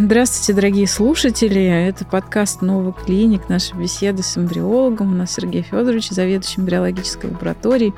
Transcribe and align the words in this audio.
Здравствуйте, 0.00 0.52
дорогие 0.52 0.86
слушатели. 0.86 1.60
Это 1.60 2.04
подкаст 2.04 2.62
«Новый 2.62 2.92
клиник», 2.92 3.48
наши 3.48 3.74
беседы 3.74 4.22
с 4.22 4.38
эмбриологом. 4.38 5.12
У 5.12 5.16
нас 5.16 5.32
Сергей 5.32 5.62
Федорович, 5.62 6.10
заведующий 6.10 6.60
эмбриологической 6.60 7.30
лабораторией. 7.30 7.92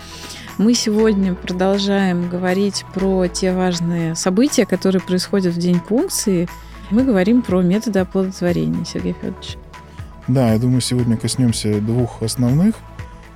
Мы 0.56 0.72
сегодня 0.72 1.34
продолжаем 1.34 2.30
говорить 2.30 2.86
про 2.94 3.28
те 3.28 3.52
важные 3.52 4.14
события, 4.14 4.64
которые 4.64 5.02
происходят 5.02 5.52
в 5.52 5.58
день 5.58 5.78
пункции. 5.78 6.48
Мы 6.90 7.04
говорим 7.04 7.42
про 7.42 7.60
методы 7.60 7.98
оплодотворения, 7.98 8.86
Сергей 8.86 9.12
Федорович. 9.12 9.58
Да, 10.26 10.54
я 10.54 10.58
думаю, 10.58 10.80
сегодня 10.80 11.18
коснемся 11.18 11.82
двух 11.82 12.22
основных. 12.22 12.76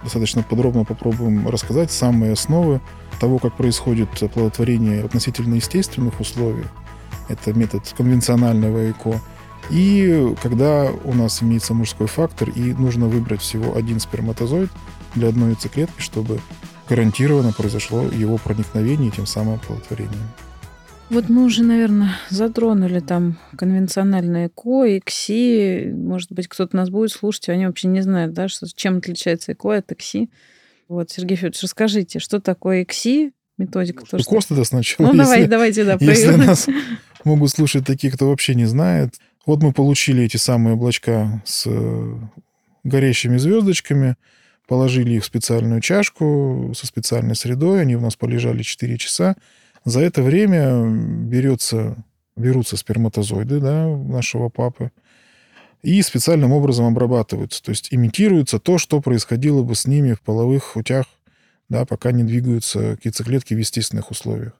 Достаточно 0.02 0.42
подробно 0.42 0.84
попробуем 0.84 1.46
рассказать 1.48 1.92
самые 1.92 2.32
основы 2.32 2.80
того, 3.20 3.38
как 3.38 3.58
происходит 3.58 4.08
оплодотворение 4.22 5.04
относительно 5.04 5.56
естественных 5.56 6.18
условиях 6.18 6.68
это 7.28 7.52
метод 7.52 7.82
конвенционального 7.96 8.90
ЭКО. 8.90 9.20
И 9.70 10.34
когда 10.42 10.90
у 11.04 11.14
нас 11.14 11.42
имеется 11.42 11.74
мужской 11.74 12.06
фактор, 12.06 12.50
и 12.50 12.72
нужно 12.74 13.06
выбрать 13.06 13.40
всего 13.40 13.76
один 13.76 13.98
сперматозоид 13.98 14.70
для 15.14 15.28
одной 15.28 15.50
яйцеклетки, 15.50 16.00
чтобы 16.00 16.40
гарантированно 16.88 17.52
произошло 17.52 18.02
его 18.02 18.36
проникновение 18.36 19.08
и 19.08 19.12
тем 19.12 19.26
самым 19.26 19.54
оплодотворение. 19.54 20.18
Вот 21.10 21.28
мы 21.28 21.44
уже, 21.44 21.62
наверное, 21.62 22.16
затронули 22.30 23.00
там 23.00 23.38
конвенциональное 23.56 24.48
ЭКО, 24.48 24.98
ЭКСИ. 24.98 25.92
Может 25.94 26.32
быть, 26.32 26.48
кто-то 26.48 26.76
нас 26.76 26.90
будет 26.90 27.12
слушать, 27.12 27.48
и 27.48 27.52
они 27.52 27.66
вообще 27.66 27.88
не 27.88 28.00
знают, 28.00 28.32
да, 28.32 28.48
что, 28.48 28.66
чем 28.74 28.98
отличается 28.98 29.52
ЭКО 29.52 29.76
от 29.76 29.92
ЭКСИ. 29.92 30.30
Вот, 30.88 31.10
Сергей 31.10 31.36
Федорович, 31.36 31.62
расскажите, 31.62 32.18
что 32.18 32.40
такое 32.40 32.82
ЭКСИ, 32.82 33.32
методика 33.58 34.04
тоже. 34.04 34.24
Коста-то 34.24 34.64
сначала. 34.64 35.08
Ну, 35.08 35.12
если, 35.12 35.22
давай, 35.22 35.46
давайте, 35.46 35.84
да, 35.84 35.96
Если 36.00 36.30
нас 36.30 36.66
могут 37.24 37.50
слушать 37.50 37.86
такие, 37.86 38.12
кто 38.12 38.28
вообще 38.28 38.54
не 38.54 38.66
знает. 38.66 39.16
Вот 39.46 39.62
мы 39.62 39.72
получили 39.72 40.24
эти 40.24 40.36
самые 40.36 40.74
облачка 40.74 41.42
с 41.44 41.64
э, 41.66 42.18
горящими 42.82 43.36
звездочками, 43.36 44.16
положили 44.66 45.14
их 45.14 45.22
в 45.22 45.26
специальную 45.26 45.80
чашку 45.80 46.72
со 46.74 46.86
специальной 46.86 47.34
средой, 47.34 47.82
они 47.82 47.96
у 47.96 48.00
нас 48.00 48.16
полежали 48.16 48.62
4 48.62 48.96
часа. 48.98 49.36
За 49.84 50.00
это 50.00 50.22
время 50.22 50.86
берется, 50.86 51.96
берутся 52.36 52.76
сперматозоиды 52.76 53.60
да, 53.60 53.86
нашего 53.86 54.48
папы 54.48 54.90
и 55.82 56.00
специальным 56.00 56.52
образом 56.52 56.86
обрабатываются. 56.86 57.62
То 57.62 57.70
есть 57.70 57.88
имитируется 57.90 58.58
то, 58.58 58.78
что 58.78 59.02
происходило 59.02 59.62
бы 59.62 59.74
с 59.74 59.86
ними 59.86 60.14
в 60.14 60.22
половых 60.22 60.72
путях, 60.72 61.04
да, 61.68 61.84
пока 61.84 62.10
не 62.12 62.24
двигаются 62.24 62.98
яйцеклетки 63.04 63.52
в 63.52 63.58
естественных 63.58 64.10
условиях. 64.10 64.54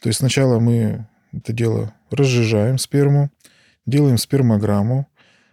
То 0.00 0.08
есть 0.08 0.18
сначала 0.18 0.58
мы 0.58 1.06
это 1.32 1.52
дело 1.52 1.94
разжижаем 2.10 2.78
сперму, 2.78 3.30
делаем 3.86 4.18
спермограмму, 4.18 5.08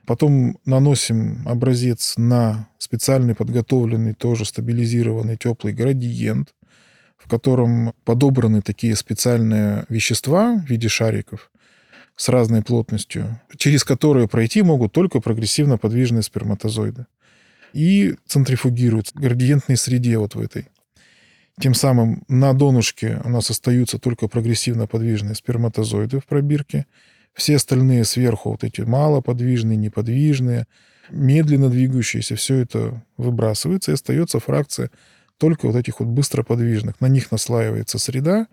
потом 0.06 0.58
наносим 0.66 1.48
образец 1.48 2.16
на 2.18 2.68
специальный 2.78 3.36
подготовленный, 3.36 4.14
тоже 4.14 4.46
стабилизированный 4.46 5.38
теплый 5.38 5.74
градиент, 5.74 6.54
в 7.18 7.30
котором 7.30 7.94
подобраны 8.06 8.62
такие 8.62 8.96
специальные 8.96 9.86
вещества 9.90 10.56
в 10.56 10.70
виде 10.70 10.88
шариков 10.88 11.52
с 12.16 12.28
разной 12.30 12.62
плотностью, 12.64 13.40
через 13.58 13.84
которые 13.84 14.28
пройти 14.28 14.62
могут 14.62 14.92
только 14.92 15.22
прогрессивно 15.22 15.78
подвижные 15.78 16.24
сперматозоиды. 16.24 17.06
И 17.72 18.16
центрифугируют 18.26 19.10
в 19.10 19.16
градиентной 19.16 19.78
среде 19.78 20.18
вот 20.18 20.36
в 20.36 20.42
этой. 20.42 20.68
Тем 21.60 21.74
самым 21.74 22.24
на 22.28 22.54
донышке 22.54 23.22
у 23.26 23.30
нас 23.30 23.50
остаются 23.50 24.00
только 24.00 24.28
прогрессивно 24.28 24.88
подвижные 24.88 25.36
сперматозоиды 25.36 26.20
в 26.20 26.26
пробирке. 26.26 26.86
Все 27.34 27.58
остальные 27.58 28.06
сверху, 28.06 28.52
вот 28.52 28.64
эти 28.64 28.82
малоподвижные, 28.82 29.78
неподвижные, 29.78 30.68
медленно 31.10 31.70
двигающиеся, 31.70 32.36
все 32.36 32.58
это 32.58 33.04
выбрасывается, 33.18 33.92
и 33.92 33.96
остается 33.96 34.40
фракция 34.40 34.90
только 35.38 35.68
вот 35.68 35.76
этих 35.76 36.00
вот 36.00 36.10
быстроподвижных. 36.10 37.00
На 37.02 37.08
них 37.08 37.32
наслаивается 37.32 38.00
среда, 38.00 38.48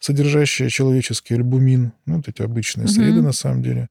содержащая 0.00 0.68
человеческий 0.68 1.34
альбумин, 1.34 1.92
ну, 2.06 2.16
вот 2.16 2.28
эти 2.28 2.42
обычные 2.42 2.86
угу. 2.86 2.92
среды 2.92 3.22
на 3.22 3.32
самом 3.32 3.62
деле. 3.62 3.88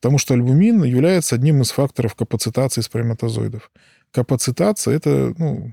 Потому 0.00 0.18
что 0.18 0.34
альбумин 0.34 0.82
является 0.84 1.34
одним 1.34 1.62
из 1.62 1.70
факторов 1.70 2.14
капацитации 2.14 2.80
сперматозоидов. 2.80 3.70
Капацитация— 4.10 4.94
это 4.96 5.34
ну, 5.38 5.72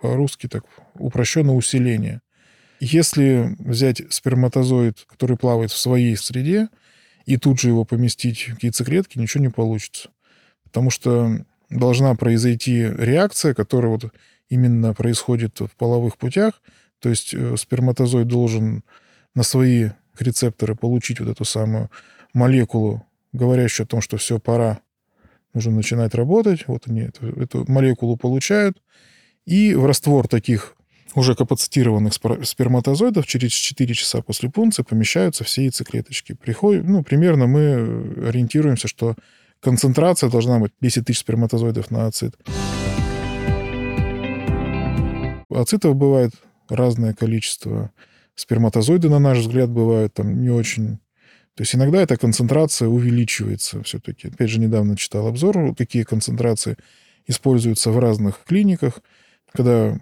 по-русски 0.00 0.48
так 0.48 0.64
упрощенно 0.94 1.54
усиление. 1.54 2.20
Если 2.80 3.56
взять 3.58 4.02
сперматозоид, 4.10 5.06
который 5.08 5.36
плавает 5.36 5.70
в 5.70 5.78
своей 5.78 6.16
среде, 6.16 6.68
и 7.24 7.38
тут 7.38 7.60
же 7.60 7.68
его 7.68 7.84
поместить 7.84 8.50
в 8.50 8.62
яйцеклетки, 8.62 9.18
ничего 9.18 9.42
не 9.42 9.50
получится. 9.50 10.10
Потому 10.64 10.90
что 10.90 11.44
должна 11.70 12.14
произойти 12.14 12.82
реакция, 12.82 13.54
которая 13.54 13.92
вот 13.92 14.12
именно 14.48 14.94
происходит 14.94 15.58
в 15.58 15.70
половых 15.76 16.18
путях. 16.18 16.62
То 17.00 17.08
есть 17.08 17.34
э, 17.34 17.56
сперматозоид 17.56 18.28
должен 18.28 18.84
на 19.34 19.42
свои 19.42 19.90
рецепторы 20.18 20.74
получить 20.76 21.20
вот 21.20 21.28
эту 21.28 21.44
самую 21.44 21.90
молекулу, 22.32 23.04
говорящую 23.32 23.84
о 23.84 23.88
том, 23.88 24.00
что 24.00 24.16
все, 24.16 24.38
пора, 24.38 24.80
нужно 25.52 25.72
начинать 25.72 26.14
работать. 26.14 26.66
Вот 26.68 26.84
они 26.86 27.02
эту, 27.02 27.26
эту 27.40 27.70
молекулу 27.70 28.16
получают. 28.16 28.78
И 29.46 29.74
в 29.74 29.86
раствор 29.86 30.28
таких 30.28 30.76
уже 31.14 31.34
капацитированных 31.34 32.12
сперматозоидов 32.44 33.26
через 33.26 33.52
4 33.52 33.94
часа 33.94 34.20
после 34.20 34.50
пункции 34.50 34.82
помещаются 34.82 35.44
все 35.44 35.62
яйцеклеточки. 35.62 36.34
Приходит, 36.34 36.84
ну, 36.84 37.02
примерно 37.02 37.46
мы 37.46 38.28
ориентируемся, 38.28 38.88
что 38.88 39.14
концентрация 39.60 40.28
должна 40.28 40.58
быть 40.58 40.72
10 40.80 41.06
тысяч 41.06 41.20
сперматозоидов 41.20 41.90
на 41.90 42.06
ацид. 42.06 42.36
Ацитов 45.48 45.96
бывает 45.96 46.32
разное 46.68 47.14
количество. 47.14 47.92
Сперматозоиды, 48.34 49.08
на 49.08 49.18
наш 49.18 49.38
взгляд, 49.38 49.70
бывают 49.70 50.12
там 50.12 50.42
не 50.42 50.50
очень 50.50 50.98
то 51.56 51.62
есть 51.62 51.74
иногда 51.74 52.02
эта 52.02 52.18
концентрация 52.18 52.86
увеличивается 52.86 53.82
все-таки. 53.82 54.28
Опять 54.28 54.50
же, 54.50 54.60
недавно 54.60 54.94
читал 54.94 55.26
обзор, 55.26 55.74
какие 55.74 56.02
концентрации 56.02 56.76
используются 57.26 57.90
в 57.90 57.98
разных 57.98 58.44
клиниках 58.44 59.00
когда 59.56 59.98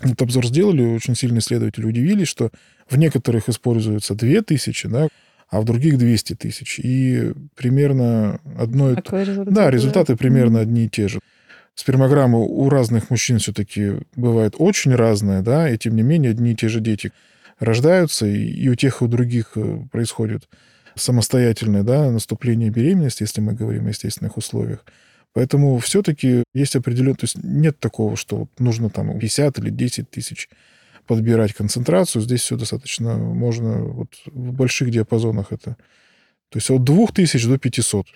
этот 0.00 0.22
обзор 0.22 0.46
сделали, 0.46 0.82
очень 0.82 1.14
сильные 1.14 1.40
исследователи 1.40 1.84
удивились, 1.84 2.28
что 2.28 2.50
в 2.88 2.96
некоторых 2.96 3.48
используется 3.48 4.14
2000, 4.14 4.88
да, 4.88 5.08
а 5.48 5.60
в 5.60 5.64
других 5.64 5.98
200 5.98 6.34
тысяч. 6.34 6.80
И 6.82 7.32
примерно 7.54 8.40
одно... 8.58 8.94
Какой 8.94 9.24
результат? 9.24 9.54
Да, 9.54 9.70
результаты 9.70 10.16
примерно 10.16 10.58
mm-hmm. 10.58 10.62
одни 10.62 10.84
и 10.86 10.88
те 10.88 11.08
же. 11.08 11.20
Спермограмма 11.74 12.38
у 12.38 12.68
разных 12.68 13.10
мужчин 13.10 13.38
все-таки 13.38 13.92
бывает 14.14 14.54
очень 14.58 14.94
разная, 14.94 15.42
да, 15.42 15.68
и 15.68 15.78
тем 15.78 15.94
не 15.96 16.02
менее 16.02 16.30
одни 16.30 16.52
и 16.52 16.56
те 16.56 16.68
же 16.68 16.80
дети 16.80 17.12
рождаются, 17.58 18.26
и 18.26 18.68
у 18.68 18.74
тех, 18.74 19.00
и 19.00 19.04
у 19.04 19.08
других 19.08 19.52
э, 19.56 19.84
происходит 19.90 20.48
самостоятельное 20.94 21.82
да, 21.82 22.10
наступление 22.10 22.70
беременности, 22.70 23.22
если 23.22 23.40
мы 23.40 23.52
говорим 23.52 23.86
о 23.86 23.90
естественных 23.90 24.36
условиях. 24.36 24.84
Поэтому 25.34 25.78
все-таки 25.78 26.44
есть 26.52 26.76
определенный... 26.76 27.16
То 27.16 27.24
есть 27.24 27.38
нет 27.42 27.78
такого, 27.78 28.16
что 28.16 28.48
нужно 28.58 28.90
там 28.90 29.18
50 29.18 29.58
или 29.58 29.70
10 29.70 30.10
тысяч 30.10 30.48
подбирать 31.06 31.54
концентрацию. 31.54 32.22
Здесь 32.22 32.42
все 32.42 32.56
достаточно 32.56 33.16
можно 33.16 33.82
вот 33.82 34.08
в 34.26 34.52
больших 34.52 34.90
диапазонах 34.90 35.52
это. 35.52 35.76
То 36.50 36.58
есть 36.58 36.70
от 36.70 36.84
2000 36.84 37.48
до 37.48 37.58
500 37.58 38.06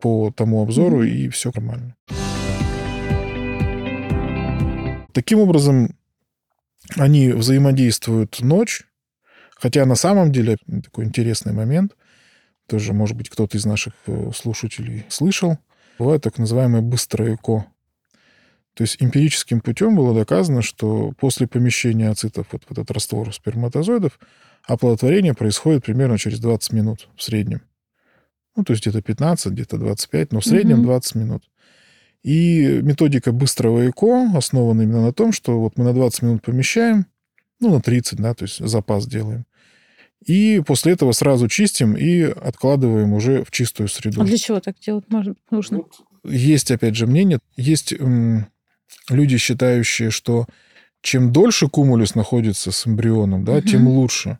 по 0.00 0.32
тому 0.32 0.62
обзору, 0.62 1.04
mm-hmm. 1.04 1.10
и 1.10 1.28
все 1.28 1.52
нормально. 1.54 1.94
Таким 5.12 5.38
образом, 5.38 5.94
они 6.96 7.30
взаимодействуют 7.30 8.40
ночь, 8.40 8.84
хотя 9.54 9.86
на 9.86 9.94
самом 9.94 10.32
деле 10.32 10.56
такой 10.84 11.04
интересный 11.04 11.52
момент, 11.52 11.96
тоже, 12.66 12.92
может 12.92 13.16
быть, 13.16 13.28
кто-то 13.28 13.56
из 13.56 13.66
наших 13.66 13.92
э, 14.06 14.30
слушателей 14.34 15.04
слышал– 15.08 15.58
бывает 16.00 16.22
так 16.22 16.38
называемое 16.38 16.80
быстрое 16.80 17.34
ЭКО. 17.34 17.66
То 18.74 18.82
есть 18.82 18.96
эмпирическим 19.00 19.60
путем 19.60 19.94
было 19.94 20.14
доказано, 20.14 20.62
что 20.62 21.12
после 21.20 21.46
помещения 21.46 22.08
ацитов 22.08 22.46
вот 22.52 22.62
в 22.64 22.72
этот 22.72 22.90
раствор 22.90 23.32
сперматозоидов 23.34 24.18
оплодотворение 24.66 25.34
происходит 25.34 25.84
примерно 25.84 26.16
через 26.16 26.40
20 26.40 26.72
минут 26.72 27.08
в 27.16 27.22
среднем. 27.22 27.60
Ну, 28.56 28.64
то 28.64 28.72
есть 28.72 28.82
где-то 28.82 29.02
15, 29.02 29.52
где-то 29.52 29.76
25, 29.76 30.32
но 30.32 30.40
в 30.40 30.46
среднем 30.46 30.78
угу. 30.78 30.86
20 30.86 31.14
минут. 31.16 31.42
И 32.22 32.80
методика 32.82 33.32
быстрого 33.32 33.86
ЭКО 33.86 34.30
основана 34.34 34.80
именно 34.82 35.02
на 35.02 35.12
том, 35.12 35.32
что 35.32 35.60
вот 35.60 35.76
мы 35.76 35.84
на 35.84 35.92
20 35.92 36.22
минут 36.22 36.42
помещаем, 36.42 37.06
ну, 37.60 37.70
на 37.74 37.82
30, 37.82 38.18
да, 38.18 38.32
то 38.32 38.44
есть 38.44 38.66
запас 38.66 39.06
делаем. 39.06 39.44
И 40.24 40.62
после 40.66 40.92
этого 40.92 41.12
сразу 41.12 41.48
чистим 41.48 41.94
и 41.94 42.22
откладываем 42.22 43.12
уже 43.14 43.42
в 43.42 43.50
чистую 43.50 43.88
среду. 43.88 44.20
А 44.20 44.24
для 44.24 44.36
чего 44.36 44.60
так 44.60 44.78
делать 44.78 45.06
нужно? 45.50 45.82
Есть, 46.24 46.70
опять 46.70 46.94
же, 46.94 47.06
мнение. 47.06 47.38
Есть 47.56 47.94
м, 47.94 48.46
люди, 49.08 49.38
считающие, 49.38 50.10
что 50.10 50.46
чем 51.00 51.32
дольше 51.32 51.68
кумулюс 51.68 52.14
находится 52.14 52.70
с 52.72 52.86
эмбрионом, 52.86 53.44
да, 53.44 53.54
угу. 53.54 53.62
тем 53.62 53.88
лучше. 53.88 54.38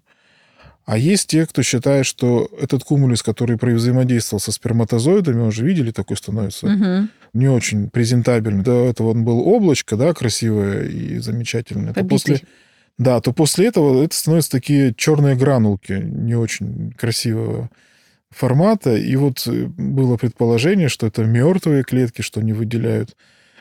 А 0.84 0.98
есть 0.98 1.28
те, 1.28 1.46
кто 1.46 1.62
считает, 1.62 2.04
что 2.04 2.50
этот 2.60 2.84
кумулюс, 2.84 3.22
который 3.22 3.56
взаимодействовал 3.56 4.40
со 4.40 4.50
сперматозоидами, 4.50 5.42
уже 5.42 5.64
видели, 5.64 5.92
такой 5.92 6.16
становится 6.16 6.66
Угу. 6.66 7.08
не 7.32 7.48
очень 7.48 7.88
презентабельный. 7.90 8.64
До 8.64 8.86
этого 8.86 9.10
он 9.10 9.24
был 9.24 9.40
облачко, 9.40 9.96
да, 9.96 10.12
красивое 10.12 10.88
и 10.88 11.18
замечательное. 11.18 11.94
То 11.94 12.04
после, 12.04 12.34
Побитый. 12.34 12.48
Да, 13.00 13.20
то 13.20 13.32
после 13.32 13.66
этого 13.68 14.04
это 14.04 14.14
становятся 14.14 14.50
такие 14.50 14.94
черные 14.94 15.34
гранулки 15.34 15.92
не 15.92 16.34
очень 16.34 16.92
красивого 16.92 17.70
формата. 18.30 18.94
И 18.96 19.16
вот 19.16 19.46
э, 19.46 19.64
было 19.66 20.16
предположение, 20.18 20.88
что 20.88 21.06
это 21.06 21.24
мертвые 21.24 21.82
клетки, 21.82 22.20
что 22.22 22.40
они 22.40 22.52
выделяют 22.52 23.16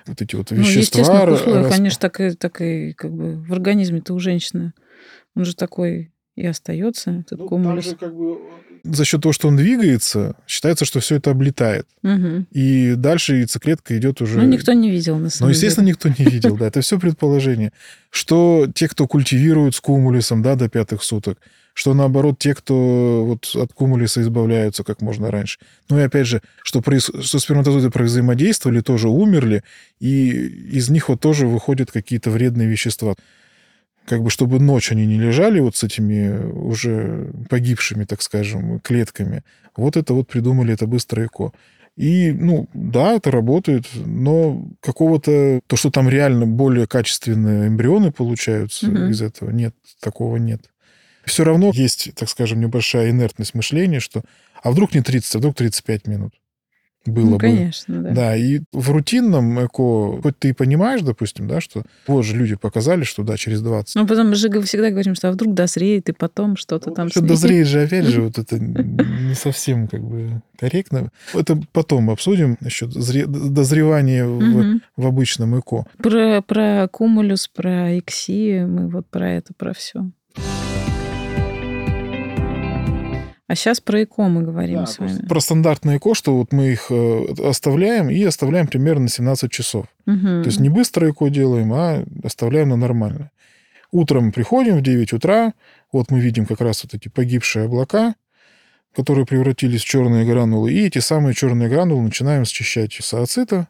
вот 0.06 0.22
эти 0.22 0.36
вот 0.36 0.52
Ну, 0.52 0.58
вещества. 0.58 1.00
естественно, 1.02 1.26
в 1.26 1.34
условиях, 1.34 1.66
рас- 1.70 1.80
они 1.80 1.90
же 1.90 1.98
так 1.98 2.20
и, 2.20 2.32
так 2.32 2.62
и 2.62 2.94
как 2.94 3.12
бы 3.14 3.36
в 3.42 3.54
организме-то 3.54 4.14
у 4.14 4.20
женщины. 4.20 4.74
Он 5.36 5.46
же 5.46 5.56
такой 5.56 6.12
и 6.40 6.46
остается, 6.46 7.12
этот 7.12 7.40
Ну, 7.40 7.82
же 7.82 7.96
как 7.96 8.16
бы 8.16 8.38
За 8.84 9.04
счет 9.04 9.22
того, 9.22 9.34
что 9.34 9.50
он 9.50 9.58
двигается, 9.58 10.36
считается, 10.48 10.86
что 10.86 11.00
все 11.02 11.16
это 11.16 11.32
облетает. 11.32 11.86
Мгм. 12.02 12.48
И 12.52 12.94
дальше 12.96 13.36
яйцеклетка 13.36 13.98
идет 13.98 14.22
уже... 14.22 14.38
Ну, 14.40 14.46
никто 14.48 14.72
не 14.74 14.90
видел, 14.90 15.18
на 15.18 15.30
самом 15.30 15.50
Ну, 15.50 15.54
естественно, 15.54 15.86
деле. 15.86 15.98
никто 16.06 16.24
не 16.24 16.30
видел, 16.30 16.56
да, 16.58 16.68
это 16.68 16.80
все 16.82 16.98
предположение. 16.98 17.72
Что 18.10 18.68
те, 18.74 18.88
кто 18.88 19.06
культивирует 19.06 19.76
с 19.76 19.82
кумулисом, 19.82 20.42
да, 20.42 20.56
до 20.56 20.70
пятых 20.70 21.04
суток, 21.04 21.40
что 21.74 21.94
наоборот, 21.94 22.40
те, 22.40 22.56
кто 22.56 23.26
вот 23.26 23.54
от 23.62 23.74
кумулиса 23.74 24.22
избавляются 24.22 24.84
как 24.84 25.02
можно 25.02 25.30
раньше. 25.32 25.60
Ну 25.90 26.00
и 26.00 26.02
опять 26.02 26.28
же, 26.28 26.42
что, 26.64 26.80
проис- 26.80 27.22
что 27.22 27.40
сперматозоиды 27.40 27.90
взаимодействовали, 28.04 28.80
тоже 28.82 29.10
умерли, 29.10 29.64
и 30.00 30.30
из 30.78 30.90
них 30.90 31.10
вот 31.10 31.20
тоже 31.20 31.48
выходят 31.48 31.92
какие-то 31.92 32.32
вредные 32.32 32.68
вещества. 32.70 33.16
Как 34.10 34.24
бы 34.24 34.32
чтобы 34.32 34.60
ночь 34.60 34.92
они 34.92 35.06
не 35.06 35.20
лежали 35.20 35.60
вот 35.60 35.76
с 35.76 35.84
этими 35.84 36.36
уже 36.44 37.32
погибшими, 37.48 38.06
так 38.06 38.24
скажем, 38.24 38.80
клетками. 38.80 39.44
Вот 39.78 39.98
это 39.98 40.16
вот 40.16 40.28
придумали, 40.28 40.74
это 40.74 40.88
быстрое 40.88 41.28
ЭКО. 41.28 41.52
И, 41.96 42.32
ну, 42.32 42.68
да, 42.74 43.14
это 43.14 43.30
работает, 43.30 43.86
но 43.94 44.66
какого-то... 44.82 45.60
То, 45.68 45.76
что 45.76 45.92
там 45.92 46.10
реально 46.10 46.48
более 46.48 46.88
качественные 46.88 47.68
эмбрионы 47.68 48.12
получаются 48.12 48.88
Мгм. 48.88 49.12
из 49.12 49.22
этого, 49.22 49.52
нет, 49.52 49.76
такого 50.00 50.38
нет. 50.38 50.62
Все 51.26 51.44
равно 51.44 51.72
есть, 51.72 52.12
так 52.16 52.30
скажем, 52.30 52.62
небольшая 52.62 53.12
инертность 53.12 53.54
мышления, 53.54 54.00
что 54.00 54.24
а 54.64 54.72
вдруг 54.72 54.96
не 54.96 55.02
30, 55.02 55.36
а 55.36 55.38
вдруг 55.38 55.56
35 55.56 56.08
минут 56.08 56.34
было 57.06 57.26
Ну, 57.26 57.32
бы. 57.34 57.40
конечно, 57.40 58.02
да. 58.04 58.12
Да, 58.12 58.36
и 58.36 58.62
в 58.74 58.92
рутинном 58.92 59.66
ЭКО, 59.66 60.22
хоть 60.22 60.38
ты 60.40 60.50
и 60.50 60.54
понимаешь, 60.54 61.02
допустим, 61.02 61.48
да, 61.48 61.62
что 61.62 61.84
вот 62.08 62.24
же 62.24 62.36
люди 62.36 62.56
показали, 62.56 63.04
что 63.04 63.24
да, 63.24 63.38
через 63.38 63.62
20. 63.62 63.96
Ну, 63.96 64.08
потом 64.08 64.30
мы 64.30 64.36
же 64.36 64.50
всегда 64.62 64.90
говорим, 64.90 65.16
что 65.16 65.30
а 65.30 65.32
вдруг 65.32 65.54
дозреет, 65.54 66.10
и 66.10 66.12
потом 66.12 66.58
что-то 66.58 66.92
там... 66.92 67.10
Что 67.10 67.22
дозреет 67.22 67.68
же, 67.68 67.82
опять 67.84 68.06
же, 68.06 68.22
вот 68.24 68.38
это 68.38 68.60
не 68.60 69.34
совсем 69.36 69.88
как 69.88 70.04
бы 70.04 70.42
корректно. 70.58 71.12
Это 71.34 71.60
потом 71.72 72.10
обсудим 72.10 72.58
насчет 72.60 72.90
зре- 72.90 73.28
дозревания 73.28 74.26
в, 74.26 74.80
в 74.98 75.08
обычном 75.08 75.58
ЭКО. 75.60 75.86
Про, 75.98 76.42
про 76.42 76.88
кумулюс, 76.92 77.48
про 77.48 77.98
икси, 77.98 78.66
мы 78.66 78.90
вот 78.90 79.08
про 79.08 79.32
это, 79.32 79.54
про 79.58 79.74
все. 79.74 80.10
А 83.50 83.56
сейчас 83.56 83.82
про 83.82 84.04
ЭКО 84.04 84.28
мы 84.28 84.44
говорим 84.44 84.86
с 84.86 85.00
вами. 85.00 85.26
Про 85.28 85.40
стандартное 85.40 85.98
ЭКО, 85.98 86.14
что 86.14 86.38
вот 86.38 86.52
мы 86.52 86.74
их 86.74 86.92
э, 86.92 87.26
оставляем 87.44 88.12
и 88.12 88.24
оставляем 88.24 88.68
примерно 88.68 89.02
на 89.02 89.10
17 89.10 89.52
часов. 89.52 89.88
Мгм. 90.06 90.44
То 90.44 90.50
есть 90.50 90.60
не 90.60 90.70
быстро 90.70 91.10
ЭКО 91.10 91.30
делаем, 91.30 91.74
а 91.74 92.06
оставляем 92.24 92.70
на 92.70 92.76
нормальное. 92.76 93.32
Утром 93.92 94.32
приходим 94.32 94.78
в 94.78 94.84
9 94.84 95.14
утра, 95.14 95.54
вот 95.92 96.12
мы 96.12 96.20
видим 96.20 96.46
как 96.46 96.62
раз 96.62 96.84
вот 96.84 96.94
эти 96.94 97.10
погибшие 97.10 97.66
облака, 97.66 98.14
которые 98.96 99.26
превратились 99.26 99.82
в 99.82 99.86
черные 99.86 100.26
гранулы, 100.26 100.72
и 100.72 100.86
эти 100.86 101.00
самые 101.00 101.34
черные 101.34 101.70
гранулы 101.70 102.04
начинаем 102.04 102.46
счищать 102.46 102.94
с 102.94 103.14
ооцита 103.16 103.68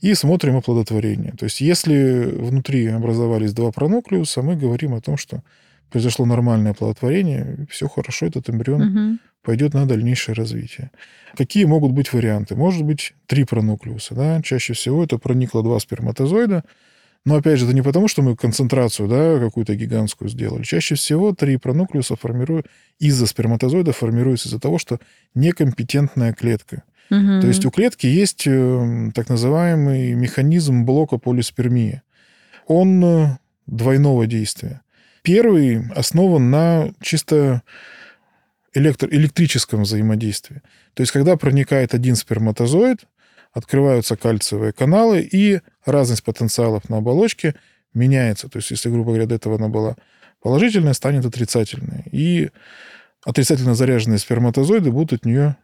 и 0.00 0.14
смотрим 0.14 0.56
оплодотворение. 0.56 1.32
То 1.32 1.42
есть 1.42 1.60
если 1.60 2.22
внутри 2.22 2.86
образовались 2.86 3.52
два 3.52 3.72
пронуклеуса, 3.72 4.42
мы 4.42 4.54
говорим 4.54 4.94
о 4.94 5.00
том, 5.00 5.16
что 5.16 5.42
произошло 5.90 6.26
нормальное 6.26 6.72
оплодотворение, 6.72 7.66
все 7.70 7.88
хорошо, 7.88 8.26
этот 8.26 8.50
эмбрион 8.50 8.80
Мгм. 8.80 9.20
пойдет 9.42 9.74
на 9.74 9.86
дальнейшее 9.86 10.34
развитие. 10.34 10.90
Какие 11.36 11.64
могут 11.64 11.92
быть 11.92 12.12
варианты? 12.12 12.56
Может 12.56 12.84
быть, 12.84 13.14
три 13.26 13.44
пронуклеуса. 13.44 14.14
Да? 14.14 14.42
Чаще 14.42 14.72
всего 14.74 15.04
это 15.04 15.18
проникло 15.18 15.62
два 15.62 15.78
сперматозоида. 15.78 16.64
Но, 17.24 17.36
опять 17.36 17.58
же, 17.58 17.66
это 17.66 17.74
не 17.74 17.82
потому, 17.82 18.08
что 18.08 18.22
мы 18.22 18.36
концентрацию 18.36 19.08
да, 19.08 19.38
какую-то 19.38 19.74
гигантскую 19.74 20.28
сделали. 20.30 20.62
Чаще 20.62 20.94
всего 20.94 21.34
три 21.34 21.56
пронуклеуса 21.56 22.16
формируют 22.16 22.66
из-за 22.98 23.26
сперматозоида 23.26 23.92
формируются 23.92 24.48
из-за 24.48 24.60
того, 24.60 24.78
что 24.78 24.98
некомпетентная 25.34 26.32
клетка. 26.32 26.84
Мгм. 27.10 27.40
То 27.40 27.46
есть 27.46 27.64
у 27.64 27.70
клетки 27.70 28.06
есть 28.06 28.44
э, 28.46 29.10
так 29.14 29.28
называемый 29.28 30.14
механизм 30.14 30.84
блока 30.84 31.18
полиспермии. 31.18 32.02
Он 32.66 33.04
э, 33.04 33.38
двойного 33.66 34.26
действия. 34.26 34.82
Первый 35.22 35.88
основан 35.94 36.50
на 36.50 36.92
чисто 37.00 37.62
электро- 38.74 39.08
электрическом 39.10 39.82
взаимодействии. 39.82 40.62
То 40.94 41.02
есть 41.02 41.12
когда 41.12 41.36
проникает 41.36 41.94
один 41.94 42.16
сперматозоид, 42.16 43.06
открываются 43.52 44.16
кальциевые 44.16 44.72
каналы, 44.72 45.20
и 45.20 45.60
разность 45.84 46.24
потенциалов 46.24 46.88
на 46.88 46.98
оболочке 46.98 47.54
меняется. 47.94 48.48
То 48.48 48.58
есть 48.58 48.70
если, 48.70 48.90
грубо 48.90 49.10
говоря, 49.10 49.26
до 49.26 49.34
этого 49.34 49.56
она 49.56 49.68
была 49.68 49.96
положительная, 50.40 50.92
станет 50.92 51.24
отрицательной. 51.24 52.04
И 52.12 52.50
отрицательно 53.24 53.74
заряженные 53.74 54.18
сперматозоиды 54.18 54.90
будут 54.90 55.20
от 55.20 55.24
нее 55.24 55.56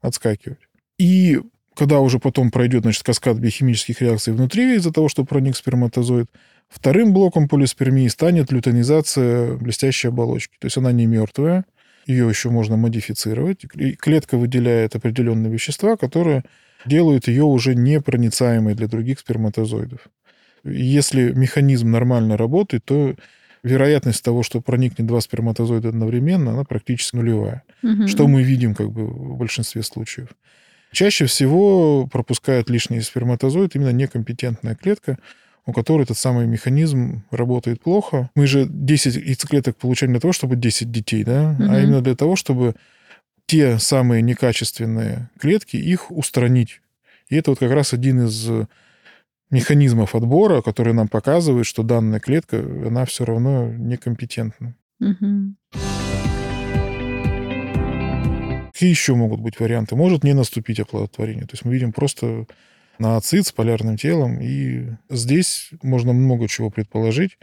отскакивать. 0.00 0.58
И 0.98 1.40
когда 1.74 2.00
уже 2.00 2.18
потом 2.18 2.50
пройдет 2.50 2.82
значит, 2.82 3.02
каскад 3.02 3.38
биохимических 3.38 4.00
реакций 4.02 4.32
внутри 4.32 4.76
из-за 4.76 4.92
того, 4.92 5.08
что 5.08 5.24
проник 5.24 5.56
сперматозоид, 5.56 6.30
вторым 6.72 7.12
блоком 7.12 7.48
полиспермии 7.48 8.08
станет 8.08 8.50
лютонизация 8.50 9.56
блестящей 9.56 10.08
оболочки. 10.08 10.54
То 10.58 10.66
есть 10.66 10.76
она 10.76 10.92
не 10.92 11.06
мертвая, 11.06 11.64
ее 12.06 12.28
еще 12.28 12.50
можно 12.50 12.76
модифицировать. 12.76 13.64
И 13.74 13.92
клетка 13.92 14.36
выделяет 14.36 14.96
определенные 14.96 15.52
вещества, 15.52 15.96
которые 15.96 16.42
делают 16.84 17.28
ее 17.28 17.44
уже 17.44 17.74
непроницаемой 17.74 18.74
для 18.74 18.88
других 18.88 19.20
сперматозоидов. 19.20 20.00
Если 20.64 21.32
механизм 21.32 21.90
нормально 21.90 22.36
работает, 22.36 22.84
то 22.84 23.14
вероятность 23.62 24.24
того, 24.24 24.42
что 24.42 24.60
проникнет 24.60 25.06
два 25.06 25.20
сперматозоида 25.20 25.90
одновременно, 25.90 26.52
она 26.52 26.64
практически 26.64 27.14
нулевая 27.16 27.62
Мгм. 27.82 28.08
что 28.08 28.26
мы 28.26 28.42
видим 28.42 28.74
как 28.74 28.90
бы 28.90 29.06
в 29.06 29.36
большинстве 29.36 29.82
случаев. 29.84 30.28
Чаще 30.92 31.26
всего 31.26 32.06
пропускает 32.06 32.68
лишний 32.68 33.00
сперматозоид 33.00 33.74
именно 33.76 33.90
некомпетентная 33.92 34.74
клетка, 34.74 35.18
у 35.66 35.72
которой 35.72 36.02
этот 36.02 36.18
самый 36.18 36.46
механизм 36.46 37.22
работает 37.30 37.80
плохо. 37.80 38.30
Мы 38.34 38.46
же 38.46 38.66
10 38.68 39.16
яйцеклеток 39.16 39.76
получаем 39.76 40.12
для 40.12 40.20
того, 40.20 40.32
чтобы 40.32 40.56
10 40.56 40.90
детей, 40.90 41.24
да? 41.24 41.52
Мгм. 41.52 41.70
а 41.70 41.80
именно 41.80 42.00
для 42.00 42.16
того, 42.16 42.36
чтобы 42.36 42.74
те 43.46 43.78
самые 43.78 44.22
некачественные 44.22 45.30
клетки, 45.38 45.76
их 45.76 46.10
устранить. 46.10 46.80
И 47.28 47.36
это 47.36 47.50
вот 47.50 47.58
как 47.58 47.72
раз 47.72 47.92
один 47.92 48.26
из 48.26 48.48
механизмов 49.50 50.14
отбора, 50.14 50.62
который 50.62 50.94
нам 50.94 51.08
показывает, 51.08 51.66
что 51.66 51.82
данная 51.82 52.18
клетка, 52.18 52.58
она 52.58 53.04
все 53.04 53.24
равно 53.24 53.68
некомпетентна. 53.68 54.74
Мгм. 54.98 55.56
Какие 58.72 58.90
еще 58.90 59.14
могут 59.14 59.40
быть 59.40 59.60
варианты? 59.60 59.94
Может 59.94 60.24
не 60.24 60.32
наступить 60.32 60.80
оплодотворение. 60.80 61.44
То 61.44 61.52
есть 61.52 61.64
мы 61.64 61.72
видим 61.72 61.92
просто 61.92 62.46
нооцит 62.98 63.46
с 63.46 63.52
полярным 63.52 63.96
телом, 63.96 64.40
и 64.40 64.90
здесь 65.10 65.70
можно 65.82 66.12
много 66.12 66.48
чего 66.48 66.70
предположить, 66.70 67.38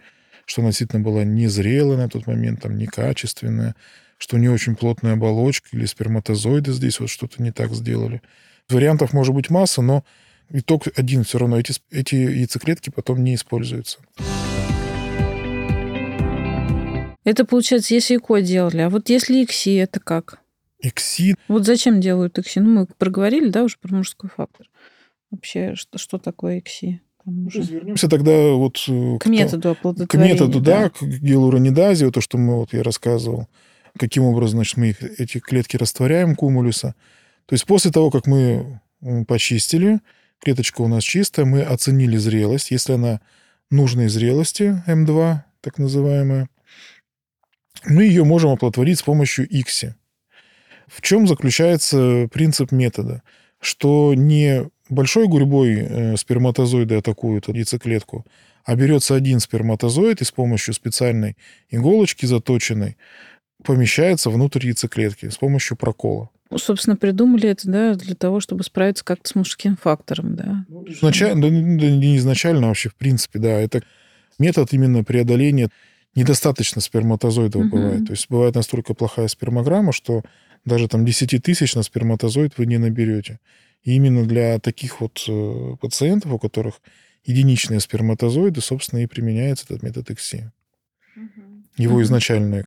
что 0.45 0.61
она 0.61 0.69
действительно 0.69 1.03
была 1.03 1.23
незрелая 1.23 1.97
на 1.97 2.09
тот 2.09 2.27
момент, 2.27 2.61
там, 2.61 2.77
некачественная, 2.77 3.75
что 4.17 4.37
не 4.37 4.49
очень 4.49 4.75
плотная 4.75 5.13
оболочка 5.13 5.69
или 5.73 5.85
сперматозоиды 5.85 6.73
здесь 6.73 6.99
вот 6.99 7.09
что-то 7.09 7.41
не 7.41 7.51
так 7.51 7.73
сделали. 7.73 8.21
Вариантов 8.69 9.13
может 9.13 9.33
быть 9.33 9.49
масса, 9.49 9.81
но 9.81 10.03
итог 10.51 10.87
один 10.95 11.23
все 11.23 11.39
равно. 11.39 11.59
Эти, 11.59 11.73
эти 11.91 12.15
яйцеклетки 12.15 12.89
потом 12.89 13.23
не 13.23 13.35
используются. 13.35 13.99
Это 17.23 17.45
получается, 17.45 17.93
если 17.93 18.17
ЭКО 18.17 18.41
делали. 18.41 18.79
А 18.79 18.89
вот 18.89 19.09
если 19.09 19.43
ИКСИ, 19.43 19.77
это 19.77 19.99
как? 19.99 20.39
Икси 20.79 21.35
Вот 21.47 21.65
зачем 21.65 21.99
делают 21.99 22.39
ИКСИ? 22.39 22.59
Ну, 22.59 22.69
мы 22.69 22.87
проговорили, 22.97 23.49
да, 23.49 23.63
уже 23.63 23.77
про 23.77 23.93
мужской 23.93 24.29
фактор. 24.35 24.67
Вообще, 25.31 25.75
что, 25.75 25.97
что 25.97 26.17
такое 26.17 26.59
ИКСИ? 26.59 27.01
Там 27.23 27.47
уже 27.47 27.61
Вернемся 27.61 28.07
тогда 28.07 28.31
вот 28.53 28.77
э, 28.87 29.17
К 29.19 29.23
то- 29.23 29.29
методу 29.29 29.69
к 29.75 29.77
оплодотворения. 29.77 30.33
методу, 30.33 30.59
да, 30.61 30.89
к 30.89 31.01
гиалуронидазию, 31.03 32.11
то, 32.11 32.21
что 32.21 32.37
мы, 32.37 32.55
вот 32.57 32.73
я 32.73 32.81
рассказывал, 32.81 33.47
каким 33.97 34.23
образом, 34.23 34.57
значит, 34.59 34.77
мы 34.77 34.89
их, 34.89 35.03
эти 35.19 35.39
клетки 35.39 35.77
растворяем 35.77 36.35
кумулюса. 36.35 36.95
То 37.45 37.53
есть 37.53 37.65
после 37.65 37.91
того, 37.91 38.09
как 38.09 38.25
мы 38.27 38.79
почистили, 39.27 39.99
клеточка 40.39 40.81
у 40.81 40.87
нас 40.87 41.03
чистая, 41.03 41.45
мы 41.45 41.61
оценили 41.61 42.17
зрелость. 42.17 42.71
Если 42.71 42.93
она 42.93 43.21
нужной 43.69 44.07
зрелости, 44.07 44.81
М2, 44.87 45.37
так 45.61 45.77
называемая, 45.77 46.47
мы 47.85 48.03
ее 48.05 48.23
можем 48.23 48.51
оплодотворить 48.51 48.99
с 48.99 49.03
помощью 49.03 49.45
икси. 49.49 49.95
В 50.87 51.01
чем 51.01 51.27
заключается 51.27 52.27
принцип 52.31 52.71
метода? 52.71 53.21
Что 53.61 54.13
не 54.15 54.69
большой 54.89 55.27
гурьбой 55.27 55.75
э, 55.75 56.17
сперматозоиды 56.17 56.95
атакуют 56.95 57.47
яйцеклетку, 57.47 58.25
а 58.65 58.75
берется 58.75 59.15
один 59.15 59.39
сперматозоид 59.39 60.21
и 60.21 60.25
с 60.25 60.31
помощью 60.31 60.73
специальной 60.73 61.37
иголочки 61.69 62.25
заточенной 62.25 62.97
помещается 63.63 64.29
внутрь 64.29 64.67
яйцеклетки 64.67 65.29
с 65.29 65.37
помощью 65.37 65.77
прокола. 65.77 66.29
Ну, 66.49 66.57
собственно, 66.57 66.95
придумали 66.95 67.49
это, 67.49 67.69
да, 67.69 67.93
для 67.93 68.15
того, 68.15 68.39
чтобы 68.39 68.63
справиться 68.63 69.05
как-то 69.05 69.29
с 69.29 69.35
мужским 69.35 69.77
фактором, 69.77 70.35
да. 70.35 70.65
Изначально, 70.87 71.41
да, 71.41 71.49
не 71.49 72.17
изначально, 72.17 72.65
а 72.65 72.69
вообще, 72.69 72.89
в 72.89 72.95
принципе, 72.95 73.37
да, 73.37 73.59
это 73.59 73.83
метод 74.39 74.73
именно 74.73 75.03
преодоления 75.03 75.69
недостаточно 76.15 76.81
сперматозоидов 76.81 77.61
угу. 77.61 77.77
бывает. 77.77 78.05
То 78.05 78.13
есть 78.13 78.27
бывает 78.29 78.55
настолько 78.55 78.95
плохая 78.95 79.27
спермограмма, 79.27 79.91
что 79.91 80.23
даже 80.65 80.87
там 80.87 81.05
10 81.05 81.41
тысяч 81.43 81.75
на 81.75 81.83
сперматозоид 81.83 82.53
вы 82.57 82.65
не 82.65 82.77
наберете. 82.77 83.39
И 83.83 83.95
именно 83.95 84.25
для 84.25 84.59
таких 84.59 85.01
вот 85.01 85.23
э, 85.27 85.75
пациентов, 85.79 86.33
у 86.33 86.39
которых 86.39 86.81
единичные 87.23 87.79
сперматозоиды, 87.79 88.61
собственно, 88.61 88.99
и 89.01 89.07
применяется 89.07 89.65
этот 89.65 89.83
метод 89.83 90.09
XC. 90.09 90.51
Угу. 91.15 91.63
Его 91.77 91.95
угу. 91.95 92.03
изначальный. 92.03 92.63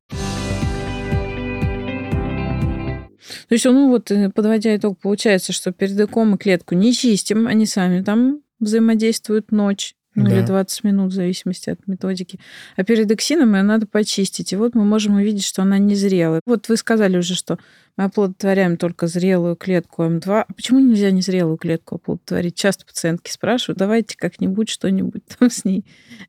То 3.47 3.55
есть, 3.55 3.65
ну 3.65 3.89
вот, 3.89 4.11
э, 4.11 4.29
подводя 4.29 4.75
итог, 4.75 4.99
получается, 4.99 5.53
что 5.53 5.71
перед 5.71 5.99
ЭКО 5.99 6.23
мы 6.23 6.37
клетку 6.37 6.75
не 6.75 6.93
чистим, 6.93 7.47
они 7.47 7.65
сами 7.65 8.01
там 8.01 8.41
взаимодействуют 8.59 9.51
ночь 9.51 9.95
ну, 10.15 10.25
да. 10.25 10.37
или 10.37 10.45
20 10.45 10.83
минут, 10.83 11.11
в 11.11 11.15
зависимости 11.15 11.69
от 11.69 11.87
методики. 11.87 12.39
А 12.75 12.83
перед 12.83 13.11
эксином 13.11 13.55
ее 13.55 13.63
надо 13.63 13.87
почистить. 13.87 14.53
И 14.53 14.55
вот 14.55 14.75
мы 14.75 14.83
можем 14.83 15.15
увидеть, 15.15 15.45
что 15.45 15.61
она 15.61 15.77
не 15.77 15.95
зрелая. 15.95 16.41
Вот 16.45 16.69
вы 16.69 16.77
сказали 16.77 17.17
уже, 17.17 17.35
что 17.35 17.57
мы 17.97 18.05
оплодотворяем 18.05 18.77
только 18.77 19.07
зрелую 19.07 19.55
клетку 19.55 20.03
М2. 20.03 20.45
А 20.47 20.53
почему 20.53 20.79
нельзя 20.79 21.11
незрелую 21.11 21.57
клетку 21.57 21.95
оплодотворить? 21.95 22.55
Часто 22.55 22.85
пациентки 22.85 23.31
спрашивают, 23.31 23.77
давайте 23.77 24.17
как-нибудь 24.17 24.69
что-нибудь 24.69 25.23
там 25.39 25.49
с 25.49 25.65
ней 25.65 25.85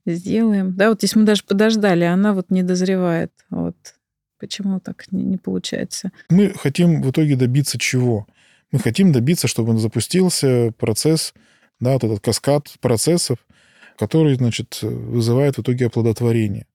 сделаем. 0.07 0.75
Да, 0.75 0.91
вот 0.91 1.03
если 1.03 1.19
мы 1.19 1.25
даже 1.25 1.45
подождали, 1.45 2.05
она 2.05 2.35
вот 2.35 2.51
не 2.51 2.63
дозревает. 2.63 3.33
Вот 3.51 3.77
почему 4.39 4.81
так 4.81 5.11
не, 5.11 5.25
не 5.25 5.39
получается? 5.39 6.11
Мы 6.29 6.51
хотим 6.51 7.03
в 7.03 7.11
итоге 7.11 7.37
добиться 7.37 7.79
чего? 7.79 8.27
Мы 8.73 8.79
хотим 8.79 9.13
добиться, 9.13 9.47
чтобы 9.47 9.79
запустился 9.79 10.73
процесс, 10.79 11.33
да, 11.81 11.93
вот 11.93 12.05
этот 12.05 12.21
каскад 12.21 12.75
процессов, 12.81 13.39
который, 13.99 14.35
значит, 14.35 14.79
вызывает 14.83 15.57
в 15.57 15.63
итоге 15.63 15.87
оплодотворение. 15.87 16.67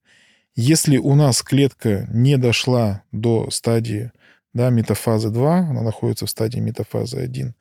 Если 0.55 0.97
у 0.97 1.15
нас 1.15 1.41
клетка 1.41 2.07
не 2.11 2.38
дошла 2.38 3.03
до 3.11 3.49
стадии 3.49 4.11
да, 4.53 4.69
метафазы 4.69 5.29
2, 5.29 5.57
она 5.57 5.81
находится 5.81 6.25
в 6.25 6.29
стадии 6.29 6.59
метафазы 6.59 7.17
1, 7.17 7.53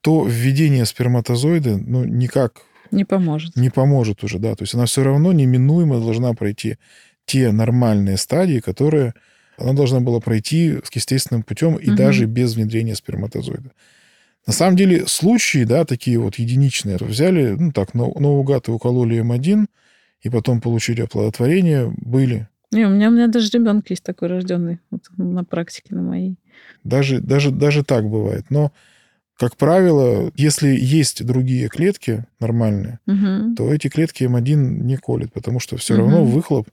то 0.00 0.24
введение 0.26 0.86
сперматозоида 0.86 1.78
ну, 1.78 2.04
никак 2.04 2.62
не 2.92 3.04
поможет. 3.04 3.56
Не 3.56 3.70
поможет 3.70 4.22
уже, 4.22 4.38
да. 4.38 4.54
То 4.54 4.64
есть 4.64 4.74
она 4.74 4.84
все 4.84 5.02
равно 5.02 5.32
неминуемо 5.32 5.98
должна 5.98 6.34
пройти 6.34 6.76
те 7.24 7.50
нормальные 7.50 8.18
стадии, 8.18 8.60
которые 8.60 9.14
она 9.56 9.72
должна 9.72 10.00
была 10.00 10.20
пройти 10.20 10.78
с 10.84 10.94
естественным 10.94 11.42
путем 11.42 11.76
и 11.76 11.88
угу. 11.88 11.96
даже 11.96 12.26
без 12.26 12.54
внедрения 12.54 12.94
сперматозоида. 12.94 13.72
На 14.46 14.52
самом 14.52 14.76
деле 14.76 15.06
случаи, 15.06 15.64
да, 15.64 15.84
такие 15.84 16.18
вот 16.18 16.36
единичные, 16.36 16.96
взяли, 16.96 17.54
ну 17.58 17.72
так, 17.72 17.94
наугад 17.94 18.68
и 18.68 18.72
укололи 18.72 19.22
М1, 19.22 19.66
и 20.22 20.30
потом 20.30 20.60
получили 20.60 21.02
оплодотворение, 21.02 21.92
были. 21.96 22.48
Не, 22.72 22.86
у 22.86 22.90
меня, 22.90 23.08
у 23.08 23.12
меня 23.12 23.28
даже 23.28 23.50
ребенок 23.52 23.88
есть 23.90 24.02
такой 24.02 24.28
рожденный 24.28 24.80
вот, 24.90 25.02
на 25.16 25.44
практике, 25.44 25.94
на 25.94 26.02
моей. 26.02 26.36
Даже, 26.82 27.20
даже, 27.20 27.50
даже 27.50 27.84
так 27.84 28.08
бывает. 28.08 28.46
Но, 28.50 28.72
как 29.36 29.56
правило, 29.56 30.32
если 30.34 30.68
есть 30.68 31.24
другие 31.24 31.68
клетки 31.68 32.24
нормальные, 32.40 32.98
угу. 33.06 33.54
то 33.56 33.72
эти 33.72 33.88
клетки 33.88 34.24
М1 34.24 34.54
не 34.56 34.96
колят, 34.96 35.32
потому 35.32 35.60
что 35.60 35.76
все 35.76 35.94
угу. 35.94 36.02
равно 36.02 36.24
выхлоп 36.24 36.68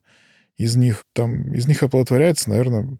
из 0.57 0.75
них, 0.75 1.05
там, 1.13 1.53
из 1.53 1.67
них 1.67 1.83
оплодотворяется, 1.83 2.49
наверное, 2.49 2.97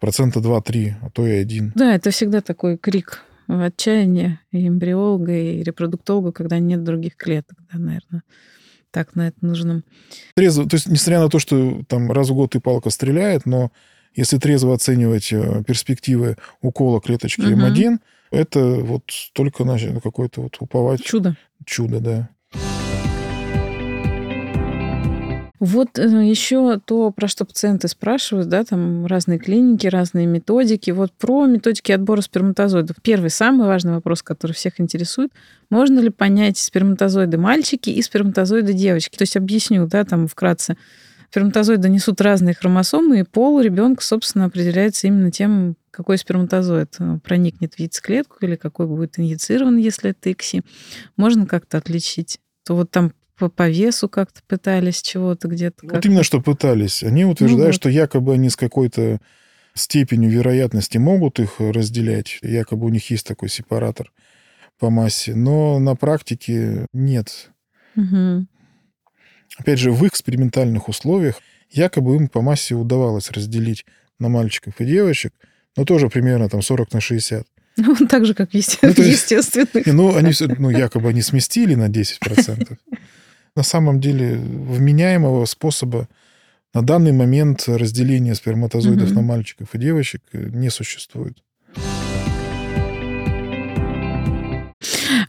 процента 0.00 0.40
2-3, 0.40 0.94
а 1.02 1.10
то 1.10 1.26
и 1.26 1.32
один. 1.32 1.72
Да, 1.74 1.94
это 1.94 2.10
всегда 2.10 2.40
такой 2.40 2.78
крик 2.78 3.24
отчаяние 3.50 4.40
и 4.52 4.66
эмбриолога, 4.68 5.32
и 5.32 5.62
репродуктолога, 5.62 6.32
когда 6.32 6.58
нет 6.58 6.84
других 6.84 7.16
клеток, 7.16 7.58
да, 7.72 7.78
наверное. 7.78 8.22
Так 8.90 9.14
на 9.14 9.28
это 9.28 9.36
нужно. 9.42 9.82
Трезво, 10.34 10.68
то 10.68 10.74
есть, 10.74 10.88
несмотря 10.88 11.20
на 11.20 11.28
то, 11.28 11.38
что 11.38 11.82
там 11.86 12.10
раз 12.10 12.30
в 12.30 12.34
год 12.34 12.54
и 12.56 12.60
палка 12.60 12.90
стреляет, 12.90 13.46
но 13.46 13.70
если 14.14 14.38
трезво 14.38 14.74
оценивать 14.74 15.32
э, 15.32 15.62
перспективы 15.64 16.36
укола 16.60 17.00
клеточки 17.00 17.42
угу. 17.42 17.60
М1, 17.60 17.98
это 18.30 18.60
вот 18.60 19.04
только 19.32 19.64
на 19.64 19.78
какое-то 20.00 20.42
вот 20.42 20.56
уповать. 20.60 21.02
Чудо. 21.02 21.36
Чудо, 21.64 22.00
да. 22.00 22.28
Вот 25.60 25.98
э, 25.98 26.26
еще 26.26 26.80
то, 26.82 27.10
про 27.10 27.28
что 27.28 27.44
пациенты 27.44 27.86
спрашивают, 27.86 28.48
да, 28.48 28.64
там 28.64 29.04
разные 29.04 29.38
клиники, 29.38 29.86
разные 29.86 30.26
методики. 30.26 30.90
Вот 30.90 31.12
про 31.12 31.44
методики 31.46 31.92
отбора 31.92 32.22
сперматозоидов. 32.22 32.96
Первый, 33.02 33.28
самый 33.28 33.66
важный 33.66 33.92
вопрос, 33.92 34.22
который 34.22 34.52
всех 34.52 34.80
интересует. 34.80 35.30
Можно 35.68 36.00
ли 36.00 36.08
понять 36.08 36.56
сперматозоиды 36.56 37.36
мальчики 37.36 37.90
и 37.90 38.00
сперматозоиды 38.00 38.72
девочки? 38.72 39.18
То 39.18 39.22
есть 39.22 39.36
объясню, 39.36 39.86
да, 39.86 40.04
там 40.04 40.28
вкратце. 40.28 40.78
Сперматозоиды 41.30 41.90
несут 41.90 42.22
разные 42.22 42.54
хромосомы, 42.54 43.20
и 43.20 43.22
пол 43.22 43.60
ребенка, 43.60 44.02
собственно, 44.02 44.46
определяется 44.46 45.06
именно 45.08 45.30
тем, 45.30 45.76
какой 45.90 46.16
сперматозоид 46.16 46.96
э, 47.00 47.18
проникнет 47.22 47.74
в 47.74 47.78
яйцеклетку 47.78 48.38
или 48.40 48.56
какой 48.56 48.86
будет 48.86 49.18
инъецирован, 49.18 49.76
если 49.76 50.12
это 50.12 50.32
ИКСИ. 50.32 50.62
Можно 51.18 51.46
как-то 51.46 51.76
отличить? 51.76 52.40
То 52.64 52.76
вот 52.76 52.90
там 52.90 53.12
по, 53.40 53.48
по 53.48 53.70
весу 53.70 54.08
как-то 54.08 54.42
пытались 54.46 55.00
чего-то 55.00 55.48
где-то. 55.48 55.78
Вот 55.82 56.04
именно 56.04 56.22
что 56.22 56.42
пытались. 56.42 57.02
Они 57.02 57.24
утверждают, 57.24 57.58
ну, 57.58 57.66
вот. 57.68 57.74
что 57.74 57.88
якобы 57.88 58.34
они 58.34 58.50
с 58.50 58.56
какой-то 58.56 59.18
степенью 59.72 60.30
вероятности 60.30 60.98
могут 60.98 61.40
их 61.40 61.54
разделять. 61.58 62.38
Якобы 62.42 62.84
у 62.84 62.90
них 62.90 63.10
есть 63.10 63.26
такой 63.26 63.48
сепаратор 63.48 64.12
по 64.78 64.90
массе. 64.90 65.34
Но 65.34 65.78
на 65.78 65.96
практике 65.96 66.86
нет. 66.92 67.50
Угу. 67.96 68.46
Опять 69.56 69.78
же, 69.78 69.90
в 69.90 70.06
экспериментальных 70.06 70.90
условиях 70.90 71.40
якобы 71.70 72.16
им 72.16 72.28
по 72.28 72.42
массе 72.42 72.74
удавалось 72.74 73.30
разделить 73.30 73.86
на 74.18 74.28
мальчиков 74.28 74.74
и 74.80 74.84
девочек, 74.84 75.32
но 75.78 75.86
тоже 75.86 76.10
примерно 76.10 76.50
там 76.50 76.60
40 76.60 76.92
на 76.92 77.00
60. 77.00 77.46
Ну, 77.76 77.94
так 78.06 78.26
же, 78.26 78.34
как 78.34 78.52
есте... 78.52 78.78
ну, 78.82 78.90
естественных. 78.90 79.86
Ну, 79.86 80.14
они 80.14 80.32
ну, 80.58 80.68
якобы 80.68 81.08
они 81.08 81.22
сместили 81.22 81.74
на 81.74 81.88
10%. 81.88 82.76
На 83.56 83.62
самом 83.62 84.00
деле 84.00 84.36
вменяемого 84.36 85.44
способа 85.44 86.08
на 86.72 86.82
данный 86.82 87.12
момент 87.12 87.64
разделения 87.66 88.34
сперматозоидов 88.34 89.08
угу. 89.10 89.14
на 89.14 89.22
мальчиков 89.22 89.74
и 89.74 89.78
девочек 89.78 90.22
не 90.32 90.70
существует. 90.70 91.38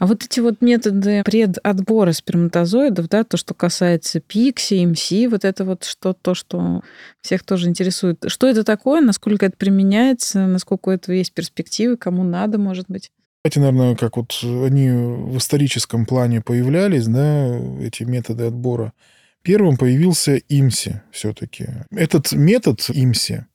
А 0.02 0.08
вот 0.08 0.24
эти 0.24 0.40
вот 0.40 0.62
методы 0.62 1.22
предотбора 1.24 2.12
сперматозоидов, 2.12 3.08
да, 3.08 3.24
то, 3.24 3.38
что 3.38 3.54
касается 3.54 4.20
пикси, 4.20 4.84
МС, 4.84 5.12
вот 5.30 5.46
это 5.46 5.64
вот 5.64 5.84
что, 5.84 6.14
то, 6.14 6.34
что 6.34 6.82
всех 7.22 7.44
тоже 7.44 7.70
интересует. 7.70 8.24
Что 8.26 8.48
это 8.48 8.64
такое, 8.64 9.02
насколько 9.02 9.46
это 9.46 9.56
применяется, 9.56 10.48
насколько 10.48 10.90
у 10.90 10.92
этого 10.92 11.14
есть 11.14 11.34
перспективы, 11.34 11.98
кому 11.98 12.24
надо, 12.24 12.58
может 12.58 12.86
быть? 12.88 13.12
Давайте, 13.44 13.60
наверное, 13.60 13.96
как 13.96 14.18
вот 14.18 14.38
они 14.44 14.92
в 14.92 15.38
историческом 15.38 16.06
плане 16.06 16.42
появлялись, 16.42 17.08
да, 17.08 17.58
эти 17.82 18.04
методы 18.04 18.46
отбора. 18.46 18.94
Первым 19.42 19.78
появился 19.78 20.38
ИМСИ 20.38 21.02
все-таки. 21.12 21.66
Этот 21.90 22.32
метод 22.34 22.86
ИМСИ, 22.94 23.48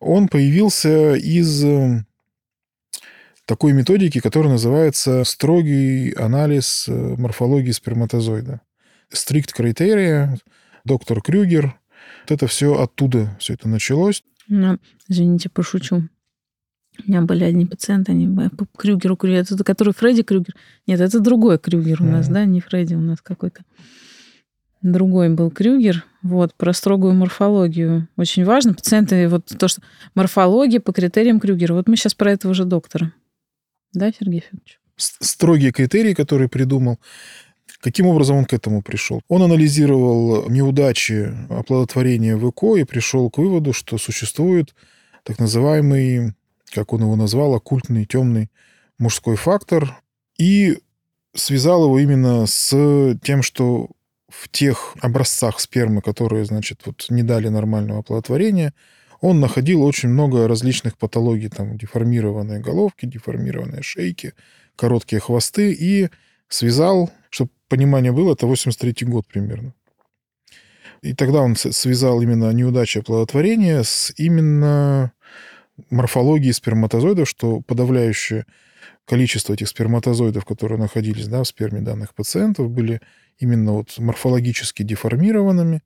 он 0.00 0.28
появился 0.28 1.14
из 1.14 1.64
э, 1.64 2.04
такой 3.46 3.72
методики, 3.72 4.20
которая 4.20 4.52
называется 4.52 5.24
строгий 5.24 6.12
анализ 6.12 6.86
э, 6.88 6.92
морфологии 6.92 7.70
сперматозоида. 7.70 8.60
Strict 9.10 9.50
Criteria, 9.58 10.36
доктор 10.84 11.22
Крюгер. 11.22 11.80
Вот 12.22 12.30
это 12.30 12.46
все 12.46 12.82
оттуда, 12.82 13.34
все 13.38 13.54
это 13.54 13.66
началось. 13.66 14.22
Ну, 14.48 14.78
извините, 15.08 15.48
пошучу. 15.48 16.08
У 16.98 17.10
меня 17.10 17.22
были 17.22 17.44
одни 17.44 17.66
пациенты, 17.66 18.12
они 18.12 18.28
по 18.50 18.66
Крюгеру, 18.76 19.16
Крюгер, 19.16 19.40
это 19.40 19.64
который 19.64 19.94
Фредди 19.94 20.22
Крюгер. 20.22 20.54
Нет, 20.86 21.00
это 21.00 21.20
другой 21.20 21.58
Крюгер 21.58 22.02
у 22.02 22.04
нас, 22.04 22.28
mm-hmm. 22.28 22.32
да, 22.32 22.44
не 22.44 22.60
Фредди 22.60 22.94
у 22.94 23.00
нас 23.00 23.20
какой-то. 23.20 23.62
Другой 24.82 25.28
был 25.30 25.50
Крюгер, 25.50 26.04
вот, 26.22 26.54
про 26.54 26.72
строгую 26.72 27.14
морфологию. 27.14 28.08
Очень 28.16 28.44
важно. 28.44 28.74
Пациенты, 28.74 29.28
вот 29.28 29.46
то, 29.46 29.68
что 29.68 29.80
морфология 30.14 30.80
по 30.80 30.92
критериям 30.92 31.40
Крюгера. 31.40 31.74
Вот 31.74 31.88
мы 31.88 31.96
сейчас 31.96 32.14
про 32.14 32.32
этого 32.32 32.52
же 32.52 32.64
доктора. 32.64 33.12
Да, 33.92 34.10
Сергей 34.10 34.40
Федорович? 34.40 34.80
Строгие 34.96 35.72
критерии, 35.72 36.14
которые 36.14 36.48
придумал. 36.48 36.98
Каким 37.80 38.06
образом 38.06 38.36
он 38.36 38.44
к 38.44 38.52
этому 38.52 38.82
пришел? 38.82 39.22
Он 39.28 39.42
анализировал 39.42 40.48
неудачи 40.48 41.32
оплодотворения 41.48 42.36
в 42.36 42.48
ЭКО 42.48 42.76
и 42.76 42.84
пришел 42.84 43.28
к 43.30 43.38
выводу, 43.38 43.72
что 43.72 43.98
существует 43.98 44.74
так 45.24 45.38
называемый, 45.38 46.34
как 46.72 46.92
он 46.92 47.02
его 47.02 47.16
назвал, 47.16 47.54
оккультный 47.54 48.04
темный 48.04 48.50
мужской 48.98 49.36
фактор, 49.36 50.00
и 50.38 50.78
связал 51.34 51.84
его 51.84 51.98
именно 51.98 52.46
с 52.46 53.16
тем, 53.22 53.42
что 53.42 53.90
в 54.28 54.48
тех 54.48 54.96
образцах 55.00 55.60
спермы, 55.60 56.00
которые, 56.00 56.44
значит, 56.44 56.82
вот 56.84 57.06
не 57.10 57.22
дали 57.22 57.48
нормального 57.48 58.00
оплодотворения, 58.00 58.72
он 59.20 59.40
находил 59.40 59.82
очень 59.82 60.08
много 60.08 60.48
различных 60.48 60.98
патологий, 60.98 61.48
там, 61.48 61.76
деформированные 61.76 62.60
головки, 62.60 63.06
деформированные 63.06 63.82
шейки, 63.82 64.32
короткие 64.74 65.20
хвосты, 65.20 65.72
и 65.72 66.08
связал, 66.48 67.10
чтобы 67.30 67.50
понимание 67.68 68.12
было, 68.12 68.32
это 68.32 68.46
83 68.46 69.06
год 69.06 69.26
примерно. 69.26 69.74
И 71.02 71.14
тогда 71.14 71.40
он 71.40 71.56
связал 71.56 72.22
именно 72.22 72.50
неудачи 72.52 72.98
оплодотворения 72.98 73.82
с 73.82 74.12
именно 74.16 75.12
морфологией 75.90 76.52
сперматозоидов, 76.52 77.28
что 77.28 77.60
подавляющее 77.60 78.46
количество 79.04 79.54
этих 79.54 79.68
сперматозоидов, 79.68 80.44
которые 80.44 80.78
находились 80.78 81.28
да, 81.28 81.42
в 81.42 81.48
сперме 81.48 81.80
данных 81.80 82.14
пациентов, 82.14 82.70
были 82.70 83.00
именно 83.38 83.72
вот 83.72 83.98
морфологически 83.98 84.82
деформированными, 84.82 85.82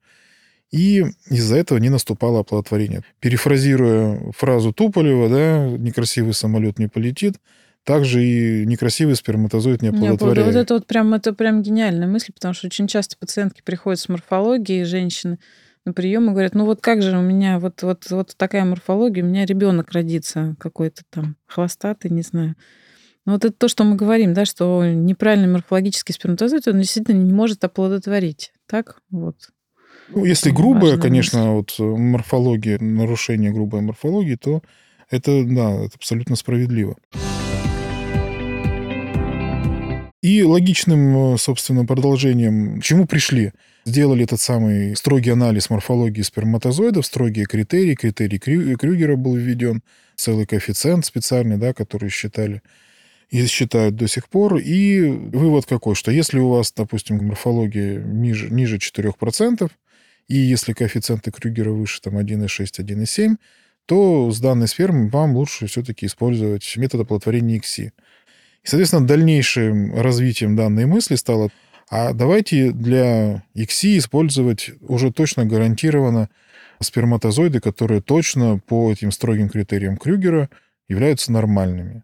и 0.71 1.05
из-за 1.31 1.57
этого 1.57 1.79
не 1.79 1.89
наступало 1.89 2.41
оплодотворение. 2.41 3.03
Перефразируя 3.21 4.33
фразу 4.37 4.73
Туполева, 4.73 5.29
да, 5.29 5.69
некрасивый 5.79 6.35
самолет 6.35 6.79
не 6.79 6.89
полетит, 6.89 7.37
также 7.85 8.25
и 8.25 8.67
некрасивый 8.67 9.15
сперматозоид 9.15 9.81
не 9.81 9.89
оплодотворяет. 9.89 10.47
вот 10.47 10.61
это 10.61 10.75
вот 10.75 10.87
прям, 10.87 11.15
это 11.15 11.33
прям 11.33 11.63
гениальная 11.63 12.09
мысль, 12.09 12.33
потому 12.33 12.53
что 12.53 12.67
очень 12.67 12.89
часто 12.89 13.17
пациентки 13.17 13.63
приходят 13.65 14.01
с 14.01 14.09
морфологией, 14.09 14.85
женщины 14.85 15.39
на 15.87 15.93
прием 15.93 16.29
и 16.29 16.33
говорят, 16.33 16.55
ну 16.55 16.67
вот 16.67 16.81
как 16.83 17.01
же 17.01 17.17
у 17.17 17.23
меня 17.23 17.59
вот, 17.59 17.83
вот, 17.83 18.11
вот 18.11 18.35
такая 18.37 18.65
морфология, 18.65 19.25
у 19.25 19.27
меня 19.27 19.47
ребенок 19.47 19.93
родится 19.93 20.57
какой-то 20.59 21.03
там 21.11 21.37
хвостатый, 21.47 22.11
не 22.11 22.23
знаю. 22.23 22.57
Ну, 23.25 23.33
вот 23.33 23.45
это 23.45 23.55
то, 23.57 23.69
что 23.69 23.83
мы 23.83 23.97
говорим, 23.97 24.35
да, 24.35 24.45
что 24.45 24.85
неправильный 24.85 25.49
морфологический 25.49 26.15
сперматозоид, 26.15 26.69
он 26.69 26.79
действительно 26.79 27.17
не 27.17 27.33
может 27.33 27.65
оплодотворить. 27.65 28.53
Так? 28.67 29.01
Вот. 29.11 29.37
Ну, 30.09 30.25
если 30.25 30.51
грубая, 30.51 30.97
конечно, 30.97 31.55
вот 31.55 31.75
морфология, 31.79 32.79
нарушение 32.79 33.53
грубой 33.53 33.81
морфологии, 33.81 34.37
то 34.37 34.63
это, 35.11 35.45
да, 35.45 35.73
это 35.73 35.97
абсолютно 35.97 36.37
справедливо. 36.37 36.97
И 40.23 40.43
логичным, 40.43 41.35
э, 41.35 41.39
собственно, 41.39 41.85
продолжением, 41.85 42.81
к 42.81 42.85
чему 42.85 43.07
пришли? 43.07 43.53
Сделали 43.85 44.25
этот 44.25 44.41
самый 44.41 44.97
строгий 44.97 45.31
анализ 45.31 45.71
морфологии 45.71 46.23
сперматозоидов, 46.23 47.07
строгие 47.07 47.47
критерии, 47.47 47.95
критерий 47.95 48.39
Крюгера 48.39 49.17
был 49.17 49.37
введен, 49.37 49.83
целый 50.17 50.47
коэффициент 50.47 51.05
специальный, 51.05 51.59
да, 51.59 51.73
который 51.73 52.09
считали 52.09 52.63
и 53.31 53.45
считают 53.47 53.97
до 53.97 54.09
сих 54.09 54.29
пор. 54.29 54.57
И 54.57 55.01
вывод 55.01 55.67
какой, 55.67 55.95
что 55.95 56.11
если 56.11 56.39
у 56.39 56.49
вас, 56.49 56.73
допустим, 56.73 57.25
морфология 57.25 58.01
ниже, 58.01 58.51
ниже 58.51 58.79
4%, 58.79 59.71
и 60.29 60.37
если 60.37 60.73
коэффициенты 60.73 61.31
Крюгера 61.31 61.71
выше 61.71 62.01
там, 62.01 62.19
1,6, 62.19 62.81
1,7, 62.81 63.37
то 63.87 64.31
с 64.33 64.41
данной 64.41 64.67
спермой 64.67 65.09
вам 65.09 65.37
лучше 65.37 65.67
все-таки 65.67 66.07
использовать 66.07 66.77
метод 66.77 67.03
оплодотворения 67.03 67.59
ИКСИ. 67.59 67.93
И, 68.67 68.69
соответственно, 68.69 69.07
дальнейшим 69.07 69.95
развитием 69.95 70.57
данной 70.57 70.87
мысли 70.87 71.15
стало, 71.15 71.51
а 71.89 72.13
давайте 72.13 72.73
для 72.73 73.45
ИКСИ 73.55 73.99
использовать 73.99 74.73
уже 74.81 75.13
точно 75.13 75.45
гарантированно 75.47 76.29
сперматозоиды, 76.81 77.61
которые 77.61 78.01
точно 78.01 78.59
по 78.59 78.91
этим 78.91 79.13
строгим 79.13 79.49
критериям 79.49 79.97
Крюгера 79.97 80.51
являются 80.89 81.31
нормальными. 81.31 82.03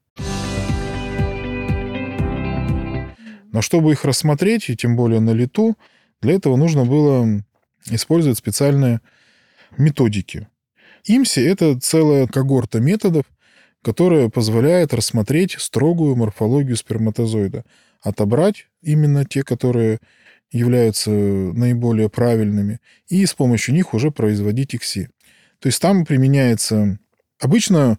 Но 3.51 3.61
чтобы 3.61 3.91
их 3.91 4.05
рассмотреть, 4.05 4.71
и 4.71 4.77
тем 4.77 4.95
более 4.95 5.19
на 5.19 5.31
лету, 5.31 5.77
для 6.21 6.35
этого 6.35 6.55
нужно 6.55 6.85
было 6.85 7.43
использовать 7.91 8.39
специальные 8.39 9.01
методики. 9.77 10.47
ИМСИ— 11.07 11.41
это 11.45 11.81
целая 11.81 12.29
когорта 12.29 12.79
методов, 12.79 13.25
которая 13.83 14.29
позволяет 14.29 14.95
рассмотреть 14.95 15.57
строгую 15.59 16.17
морфологию 16.17 16.77
сперматозоида, 16.77 17.65
отобрать 18.01 18.69
именно 18.81 19.25
те, 19.25 19.43
которые 19.43 19.99
являются 20.51 21.11
наиболее 21.11 22.09
правильными, 22.09 22.81
и 23.09 23.25
с 23.25 23.35
помощью 23.35 23.75
них 23.75 23.95
уже 23.95 24.11
производить 24.11 24.75
ИКСИ. 24.75 25.09
То 25.59 25.69
есть 25.69 25.81
там 25.81 26.05
применяется... 26.05 26.99
Обычно 27.41 27.99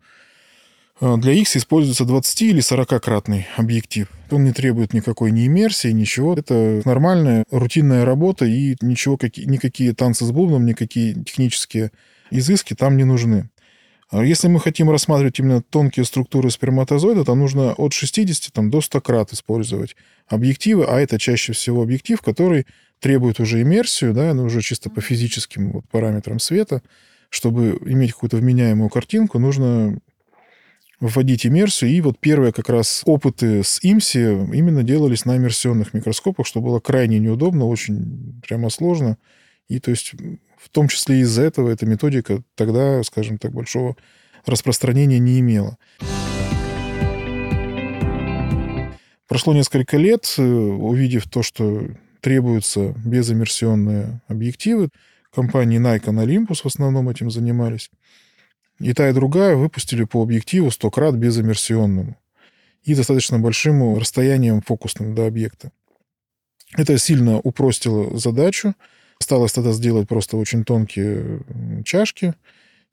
э, 1.01 1.17
для 1.17 1.33
X 1.33 1.57
используется 1.57 2.05
20 2.05 2.41
или 2.43 2.61
40-кратный 2.61 3.45
объектив. 3.57 4.07
Он 4.29 4.43
не 4.43 4.53
требует 4.53 4.93
никакой 4.93 5.31
ни 5.31 5.47
иммерсии, 5.47 5.89
ничего. 5.89 6.35
Это 6.35 6.81
нормальная 6.85 7.43
рутинная 7.49 8.05
работа, 8.05 8.45
и 8.45 8.77
ничего, 8.81 9.17
никакие 9.21 9.93
танцы 9.93 10.25
с 10.25 10.31
бубном, 10.31 10.65
никакие 10.65 11.13
технические 11.13 11.91
изыски 12.29 12.73
там 12.73 12.97
не 12.97 13.03
нужны. 13.03 13.49
А 14.13 14.23
если 14.23 14.47
мы 14.47 14.59
хотим 14.59 14.91
рассматривать 14.91 15.39
именно 15.39 15.63
тонкие 15.63 16.05
структуры 16.05 16.51
сперматозоида, 16.51 17.25
то 17.25 17.33
нужно 17.33 17.73
от 17.73 17.93
60 17.93 18.53
там, 18.53 18.69
до 18.69 18.79
100 18.79 19.01
крат 19.01 19.33
использовать 19.33 19.95
объективы, 20.27 20.85
а 20.85 20.99
это 20.99 21.17
чаще 21.17 21.53
всего 21.53 21.81
объектив, 21.81 22.21
который 22.21 22.67
требует 22.99 23.39
уже 23.39 23.63
иммерсию, 23.63 24.13
да, 24.13 24.31
ну, 24.35 24.43
уже 24.43 24.61
чисто 24.61 24.91
по 24.91 25.01
физическим 25.01 25.71
вот 25.71 25.89
параметрам 25.89 26.37
света. 26.37 26.83
Чтобы 27.29 27.79
иметь 27.87 28.13
какую-то 28.13 28.37
вменяемую 28.37 28.89
картинку, 28.89 29.39
нужно 29.39 29.97
вводить 30.99 31.47
иммерсию. 31.47 31.89
И 31.89 31.99
вот 32.01 32.19
первые 32.19 32.53
как 32.53 32.69
раз 32.69 33.01
опыты 33.05 33.63
с 33.63 33.83
IMSI 33.83 34.53
именно 34.53 34.83
делались 34.83 35.25
на 35.25 35.37
иммерсионных 35.37 35.95
микроскопах, 35.95 36.45
что 36.45 36.61
было 36.61 36.79
крайне 36.79 37.17
неудобно, 37.17 37.65
очень 37.65 38.39
прямо 38.47 38.69
сложно. 38.69 39.17
И 39.69 39.79
то 39.79 39.89
есть 39.89 40.13
в 40.63 40.69
том 40.69 40.87
числе 40.87 41.19
из-за 41.19 41.43
этого 41.43 41.69
эта 41.69 41.85
методика 41.85 42.41
тогда, 42.55 43.03
скажем 43.03 43.37
так, 43.37 43.51
большого 43.51 43.95
распространения 44.45 45.19
не 45.19 45.39
имела. 45.39 45.77
Прошло 49.27 49.53
несколько 49.53 49.97
лет, 49.97 50.31
э, 50.37 50.43
увидев 50.43 51.29
то, 51.29 51.43
что 51.43 51.87
требуются 52.21 52.93
безиммерсионные 53.03 54.21
объективы, 54.27 54.89
компании 55.33 55.79
Nikon 55.79 56.23
Olympus 56.23 56.61
в 56.63 56.67
основном 56.67 57.09
этим 57.09 57.31
занимались. 57.31 57.89
И 58.79 58.93
та, 58.93 59.09
и 59.09 59.13
другая 59.13 59.55
выпустили 59.55 60.03
по 60.03 60.21
объективу 60.21 60.71
100 60.71 60.91
крат 60.91 61.15
безиммерсионному 61.15 62.17
и 62.83 62.95
достаточно 62.95 63.39
большим 63.39 63.97
расстоянием 63.97 64.61
фокусным 64.61 65.15
до 65.15 65.25
объекта. 65.25 65.71
Это 66.75 66.97
сильно 66.97 67.39
упростило 67.39 68.17
задачу, 68.17 68.73
Осталось 69.33 69.53
тогда 69.53 69.71
сделать 69.71 70.07
просто 70.07 70.37
очень 70.37 70.63
тонкие 70.63 71.39
чашки. 71.85 72.35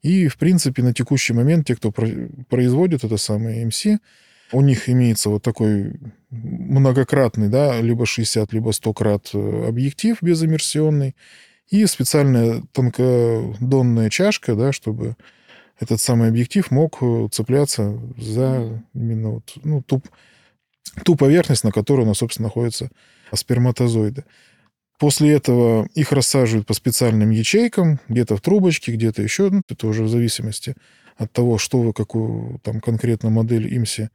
И, 0.01 0.27
в 0.27 0.37
принципе, 0.37 0.81
на 0.81 0.91
текущий 0.91 1.33
момент 1.33 1.67
те, 1.67 1.75
кто 1.75 1.91
производит 1.91 3.03
это 3.03 3.17
самое 3.17 3.63
MC, 3.63 3.99
у 4.51 4.61
них 4.61 4.89
имеется 4.89 5.29
вот 5.29 5.43
такой 5.43 5.99
многократный, 6.31 7.47
да, 7.47 7.79
либо 7.79 8.07
60, 8.07 8.53
либо 8.53 8.71
100 8.71 8.93
крат 8.93 9.29
э, 9.35 9.65
объектив 9.67 10.17
безиммерсионный 10.19 11.15
и 11.69 11.85
специальная 11.85 12.63
тонкодонная 12.71 14.09
чашка, 14.09 14.55
да, 14.55 14.71
чтобы 14.71 15.15
этот 15.79 16.01
самый 16.01 16.29
объектив 16.29 16.71
мог 16.71 16.97
э, 17.01 17.27
цепляться 17.31 17.99
за 18.17 18.83
именно 18.95 19.29
вот, 19.29 19.53
ну, 19.63 19.83
ту, 19.83 20.01
ту 21.05 21.15
поверхность, 21.15 21.63
на 21.63 21.71
которой 21.71 22.01
у 22.01 22.07
нас, 22.07 22.17
собственно, 22.17 22.47
находятся 22.47 22.89
сперматозоиды. 23.31 24.25
После 25.01 25.31
этого 25.31 25.89
их 25.95 26.11
рассаживают 26.11 26.67
по 26.67 26.75
специальным 26.75 27.31
ячейкам, 27.31 27.99
где-то 28.07 28.37
в 28.37 28.41
трубочке, 28.41 28.91
где-то 28.91 29.23
еще. 29.23 29.49
Ну, 29.49 29.63
это 29.67 29.87
уже 29.87 30.03
в 30.03 30.09
зависимости 30.09 30.75
от 31.17 31.31
того, 31.31 31.57
что 31.57 31.81
вы, 31.81 31.91
какую 31.91 32.59
там 32.59 32.79
конкретно 32.79 33.31
модель 33.31 33.75
ИМСИ 33.75 34.11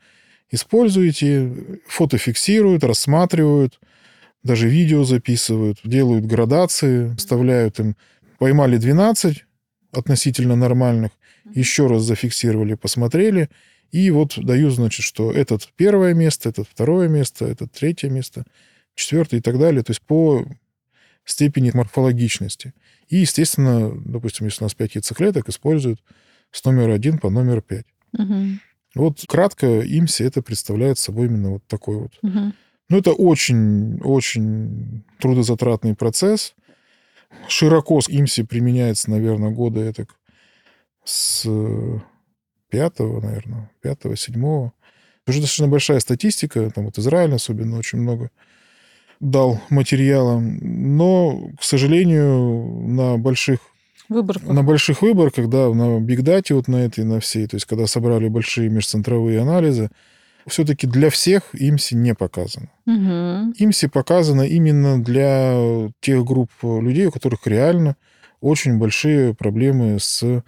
используете. 0.49 1.81
Фото 1.89 2.19
фиксируют, 2.19 2.85
рассматривают, 2.85 3.81
даже 4.45 4.69
видео 4.69 5.03
записывают, 5.03 5.81
делают 5.83 6.25
градации, 6.25 7.13
вставляют 7.17 7.81
им. 7.81 7.97
Поймали 8.39 8.77
12 8.77 9.45
относительно 9.91 10.55
нормальных, 10.55 11.11
еще 11.53 11.89
раз 11.89 12.05
зафиксировали, 12.05 12.75
посмотрели, 12.75 13.51
и 13.91 14.09
вот 14.13 14.39
даю, 14.39 14.71
значит, 14.71 15.05
что 15.05 15.33
этот 15.33 15.69
первое 15.75 16.15
место, 16.15 16.51
этот 16.51 16.69
второе 16.69 17.09
место, 17.09 17.45
этот 17.45 17.73
третье 17.73 18.09
место, 18.09 18.45
четвертое 18.95 19.39
и 19.39 19.43
так 19.43 19.59
далее. 19.59 19.83
То 19.83 19.91
есть 19.91 20.03
по 20.03 20.47
степени 21.27 21.71
морфологичности. 21.75 22.73
И, 23.09 23.19
естественно, 23.19 23.93
допустим, 24.05 24.47
если 24.47 24.63
у 24.63 24.67
нас 24.67 24.75
5 24.75 24.95
яйцеклеток, 24.95 25.49
используют 25.49 26.03
с 26.53 26.65
номера 26.65 26.95
1 26.95 27.19
по 27.19 27.29
номер 27.29 27.61
5. 27.61 27.85
Угу. 28.19 28.45
Вот 28.95 29.21
кратко 29.29 29.81
имси 29.81 30.23
это 30.23 30.41
представляет 30.41 30.99
собой 30.99 31.27
именно 31.27 31.51
вот 31.51 31.67
такой 31.67 31.97
вот 31.99 32.13
угу. 32.23 32.53
Ну, 32.89 32.99
это 32.99 33.13
очень-очень 33.13 35.05
трудозатратный 35.19 35.97
процесс. 35.97 36.55
Широко 37.49 38.01
ИМСИ 38.07 38.45
применяется, 38.45 39.11
наверное, 39.11 39.51
года 39.51 39.81
это 39.81 40.07
с 41.05 41.45
пятого, 42.69 43.21
наверное, 43.21 43.71
пятого, 43.81 44.17
седьмого. 44.17 44.73
Уже 45.27 45.41
достаточно 45.41 45.67
большая 45.67 45.99
статистика, 45.99 46.71
там 46.71 46.85
вот 46.85 46.99
Израиль 46.99 47.35
особенно 47.35 47.77
очень 47.79 47.99
много 47.99 48.31
дал 49.21 49.61
материала, 49.71 50.39
но, 50.41 51.51
к 51.59 51.63
сожалению, 51.65 52.89
на 52.89 53.17
больших 53.19 53.59
Выборках. 54.09 54.49
на 54.49 54.63
больших 54.63 55.03
выборках, 55.03 55.49
да, 55.49 55.69
на 55.73 55.99
бигдате 56.01 56.55
вот 56.55 56.69
на 56.69 56.77
этой, 56.77 57.05
на 57.05 57.19
всей, 57.19 57.47
то 57.47 57.57
есть 57.57 57.67
когда 57.67 57.87
собрали 57.87 58.29
большие 58.29 58.69
межцентровые 58.69 59.41
анализы, 59.41 59.91
все-таки 60.47 60.87
для 60.87 61.11
всех 61.11 61.43
ИМСИ 61.53 61.95
не 61.95 62.15
показано. 62.15 62.69
Угу. 62.87 63.55
ИМСИ 63.59 63.89
показано 63.89 64.43
именно 64.43 65.03
для 65.03 65.91
тех 66.01 66.25
групп 66.25 66.51
людей, 66.63 67.07
у 67.07 67.11
которых 67.11 67.47
реально 67.47 67.97
очень 68.41 68.79
большие 68.79 69.35
проблемы 69.35 69.99
с 69.99 70.43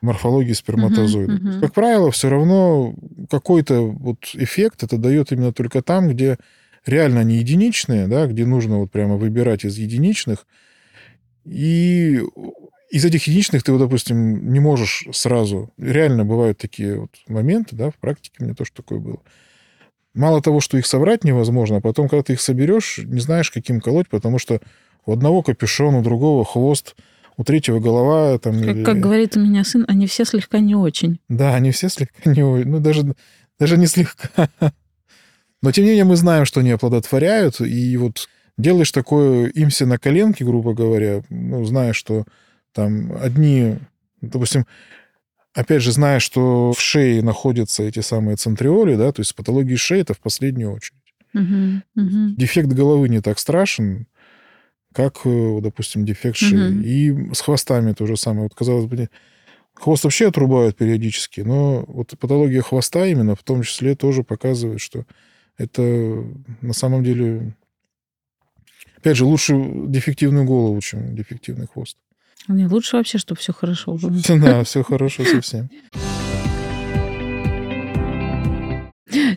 морфологией 0.00 0.54
сперматозоида. 0.54 1.32
Мгм, 1.32 1.48
мгм. 1.48 1.60
Как 1.60 1.72
правило, 1.72 2.10
все 2.10 2.28
равно 2.28 2.94
какой-то 3.28 3.82
вот 3.82 4.18
эффект 4.34 4.84
это 4.84 4.96
дает 4.96 5.32
именно 5.32 5.52
только 5.52 5.82
там, 5.82 6.08
где 6.08 6.38
реально 6.86 7.20
они 7.20 7.36
единичные, 7.36 8.06
да, 8.06 8.26
где 8.26 8.46
нужно 8.46 8.78
вот 8.78 8.90
прямо 8.90 9.16
выбирать 9.16 9.64
из 9.64 9.76
единичных. 9.78 10.46
И 11.44 12.20
из 12.90 13.04
этих 13.04 13.26
единичных 13.26 13.62
ты, 13.62 13.72
вот, 13.72 13.78
допустим, 13.78 14.52
не 14.52 14.60
можешь 14.60 15.06
сразу... 15.12 15.70
Реально 15.78 16.24
бывают 16.24 16.58
такие 16.58 17.00
вот 17.00 17.10
моменты, 17.28 17.76
да, 17.76 17.90
в 17.90 17.96
практике 17.96 18.36
у 18.40 18.44
меня 18.44 18.54
тоже 18.54 18.70
такое 18.74 18.98
было. 18.98 19.18
Мало 20.14 20.40
того, 20.40 20.60
что 20.60 20.78
их 20.78 20.86
собрать 20.86 21.24
невозможно, 21.24 21.76
а 21.76 21.80
потом, 21.80 22.08
когда 22.08 22.22
ты 22.22 22.32
их 22.34 22.40
соберешь, 22.40 22.98
не 23.04 23.20
знаешь, 23.20 23.50
каким 23.50 23.80
колоть, 23.80 24.08
потому 24.08 24.38
что 24.38 24.60
у 25.04 25.12
одного 25.12 25.42
капюшон, 25.42 25.94
у 25.94 26.02
другого 26.02 26.44
хвост, 26.44 26.96
у 27.36 27.44
третьего 27.44 27.80
голова. 27.80 28.38
Там, 28.38 28.58
Как, 28.62 28.76
или- 28.76 28.84
как 28.84 28.98
говорит 28.98 29.36
у 29.36 29.40
меня 29.40 29.62
сын, 29.62 29.84
они 29.88 30.06
все 30.06 30.24
слегка 30.24 30.58
не 30.60 30.74
очень. 30.74 31.20
Да, 31.28 31.54
они 31.54 31.70
все 31.70 31.88
слегка 31.90 32.30
не... 32.32 32.42
о- 32.42 32.64
Ну, 32.64 32.80
даже, 32.80 33.14
даже 33.58 33.76
не 33.76 33.86
слегка. 33.86 34.48
Но, 35.66 35.72
тем 35.72 35.82
не 35.82 35.90
менее, 35.90 36.04
мы 36.04 36.14
знаем, 36.14 36.44
что 36.44 36.60
они 36.60 36.70
оплодотворяют, 36.70 37.60
и 37.60 37.96
вот 37.96 38.28
делаешь 38.56 38.92
такое 38.92 39.50
имси 39.52 39.82
на 39.82 39.98
коленке, 39.98 40.44
грубо 40.44 40.74
говоря, 40.74 41.24
ну, 41.28 41.64
зная, 41.64 41.92
что 41.92 42.24
там 42.72 43.12
одни, 43.20 43.78
допустим, 44.20 44.64
опять 45.54 45.82
же, 45.82 45.90
зная, 45.90 46.20
что 46.20 46.72
в 46.72 46.80
шее 46.80 47.20
находятся 47.20 47.82
эти 47.82 47.98
самые 47.98 48.36
центриоли, 48.36 48.94
да, 48.94 49.10
то 49.10 49.22
есть 49.22 49.34
патологии 49.34 49.74
шеи 49.74 50.02
это 50.02 50.14
в 50.14 50.20
последнюю 50.20 50.70
очередь. 50.70 51.02
Мгм, 51.32 51.82
мгм. 51.96 52.36
Дефект 52.36 52.68
головы 52.68 53.08
не 53.08 53.20
так 53.20 53.40
страшен, 53.40 54.06
как, 54.94 55.22
э, 55.24 55.58
допустим, 55.60 56.04
дефект 56.04 56.36
шеи. 56.36 56.54
Мгм. 56.54 56.82
И 56.82 57.34
с 57.34 57.40
хвостами 57.40 57.92
то 57.92 58.06
же 58.06 58.16
самое. 58.16 58.44
Вот, 58.44 58.54
казалось 58.54 58.86
бы, 58.86 59.08
хвост 59.74 60.04
вообще 60.04 60.28
отрубают 60.28 60.76
периодически, 60.76 61.40
но 61.40 61.84
вот 61.88 62.16
патология 62.20 62.62
хвоста 62.62 63.04
именно 63.04 63.34
в 63.34 63.42
том 63.42 63.64
числе 63.64 63.96
тоже 63.96 64.22
показывает, 64.22 64.80
что 64.80 65.04
это 65.58 66.24
на 66.60 66.72
самом 66.72 67.02
деле... 67.04 67.54
Опять 68.98 69.16
же, 69.16 69.24
лучше 69.24 69.54
дефективную 69.86 70.44
голову, 70.44 70.80
чем 70.80 71.14
дефективный 71.14 71.66
хвост. 71.66 71.96
Не, 72.48 72.66
лучше 72.66 72.96
вообще, 72.96 73.18
чтобы 73.18 73.40
все 73.40 73.52
хорошо 73.52 73.94
было. 73.94 74.12
Да, 74.40 74.64
все 74.64 74.82
хорошо 74.82 75.24
совсем. 75.24 75.68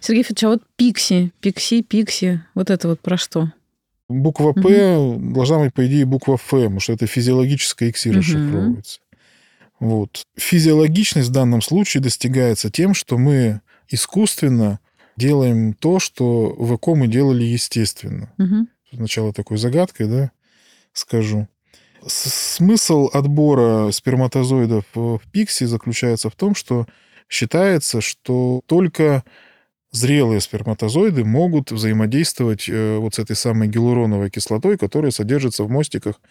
Сергей 0.02 0.24
Федорович, 0.24 0.44
а 0.44 0.50
вот 0.50 0.64
пикси, 0.76 1.32
пикси, 1.42 1.82
пикси, 1.84 2.42
вот 2.56 2.70
это 2.70 2.88
вот 2.88 3.00
про 3.02 3.18
что? 3.18 3.52
Буква 4.08 4.54
П 4.54 5.18
должна 5.20 5.60
быть, 5.60 5.74
по 5.74 5.86
идее, 5.86 6.06
буква 6.06 6.34
Ф, 6.36 6.48
потому 6.50 6.80
что 6.80 6.94
это 6.94 7.06
физиологическое 7.06 7.92
икси 7.92 8.10
Мгм. 8.10 8.18
расшифровывается. 8.18 9.00
Вот. 9.80 10.24
Физиологичность 10.36 11.30
в 11.30 11.32
данном 11.32 11.62
случае 11.62 12.02
достигается 12.02 12.72
тем, 12.72 12.94
что 12.94 13.18
мы 13.18 13.62
искусственно 13.88 14.80
делаем 15.20 15.74
то, 15.74 16.00
что 16.00 16.56
в 16.58 16.76
ЭКО 16.76 16.96
мы 16.96 17.08
делали 17.08 17.44
естественно. 17.44 18.34
Мгм. 18.38 18.68
Сначала 18.92 19.34
такой 19.34 19.58
загадкой, 19.58 20.08
да, 20.08 20.32
скажу. 20.94 21.48
С- 22.06 22.56
Смысл 22.56 23.10
отбора 23.14 23.92
сперматозоидов 23.92 24.86
в 24.96 25.22
пикси 25.32 25.66
заключается 25.66 26.30
в 26.30 26.36
том, 26.36 26.56
что 26.56 26.88
считается, 27.28 28.02
что 28.02 28.62
только 28.66 29.24
зрелые 29.92 30.40
сперматозоиды 30.42 31.24
могут 31.26 31.72
взаимодействовать 31.72 32.70
э, 32.70 32.98
вот 32.98 33.16
с 33.16 33.20
этой 33.20 33.36
самой 33.36 33.68
гиалуроновой 33.68 34.30
кислотой, 34.30 34.78
которая 34.78 35.12
содержится 35.12 35.64
в 35.64 35.70
мостиках 35.70 36.22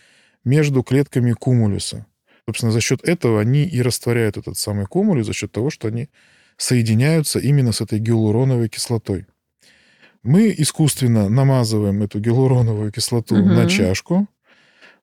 между 0.44 0.82
клетками 0.82 1.32
кумулюса. 1.32 2.06
Собственно, 2.46 2.72
за 2.72 2.80
счет 2.80 3.06
этого 3.06 3.40
они 3.40 3.64
и 3.64 3.82
растворяют 3.82 4.36
этот 4.36 4.56
самый 4.56 4.86
кумулюс, 4.86 5.26
за 5.26 5.32
счет 5.34 5.52
того, 5.52 5.70
что 5.70 5.88
они 5.88 6.08
соединяются 6.58 7.38
именно 7.38 7.72
с 7.72 7.80
этой 7.80 7.98
гиалуроновой 8.00 8.68
кислотой. 8.68 9.26
Мы 10.22 10.54
искусственно 10.58 11.28
намазываем 11.30 12.02
эту 12.02 12.20
гиалуроновую 12.20 12.92
кислоту 12.92 13.36
Мгм. 13.36 13.54
на 13.54 13.68
чашку, 13.68 14.28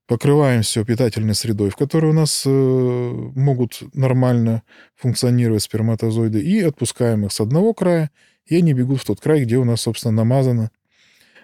покрываем 0.06 0.62
все 0.62 0.86
питательной 0.86 1.34
средой, 1.34 1.70
в 1.70 1.76
которой 1.76 2.12
у 2.12 2.14
нас 2.14 2.44
э, 2.46 2.50
могут 2.50 3.82
нормально 3.96 4.62
функционировать 4.96 5.64
сперматозоиды, 5.64 6.42
и 6.42 6.62
отпускаем 6.62 7.26
их 7.26 7.32
с 7.32 7.40
одного 7.40 7.74
края, 7.74 8.12
и 8.46 8.58
они 8.58 8.74
бегут 8.74 9.02
в 9.02 9.06
тот 9.06 9.20
край, 9.22 9.46
где 9.46 9.58
у 9.58 9.64
нас, 9.64 9.82
собственно, 9.82 10.12
намазано 10.12 10.70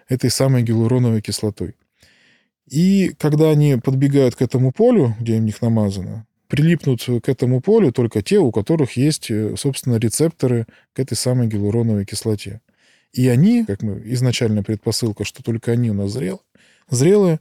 этой 0.07 0.29
самой 0.29 0.61
гиалуроновой 0.63 1.21
кислотой. 1.21 1.75
И 2.67 3.15
когда 3.17 3.49
они 3.49 3.77
подбегают 3.77 4.35
к 4.35 4.41
этому 4.41 4.71
полю, 4.71 5.15
где 5.19 5.35
у 5.35 5.39
них 5.39 5.61
намазано, 5.61 6.27
прилипнут 6.51 7.01
к 7.23 7.29
этому 7.29 7.61
полю 7.61 7.93
только 7.93 8.21
те, 8.21 8.37
у 8.39 8.51
которых 8.51 8.97
есть, 8.97 9.31
э, 9.31 9.55
собственно, 9.55 9.95
рецепторы 9.95 10.67
к 10.91 10.99
этой 10.99 11.15
самой 11.15 11.47
гиалуроновой 11.47 12.03
кислоте. 12.03 12.59
И 13.13 13.29
они, 13.29 13.63
как 13.63 13.81
мы 13.83 14.01
изначально 14.13 14.61
предпосылка, 14.61 15.23
что 15.23 15.43
только 15.43 15.71
они 15.71 15.91
у 15.91 15.93
нас 15.93 16.11
зрелые, 16.11 16.41
зрелые, 16.89 17.39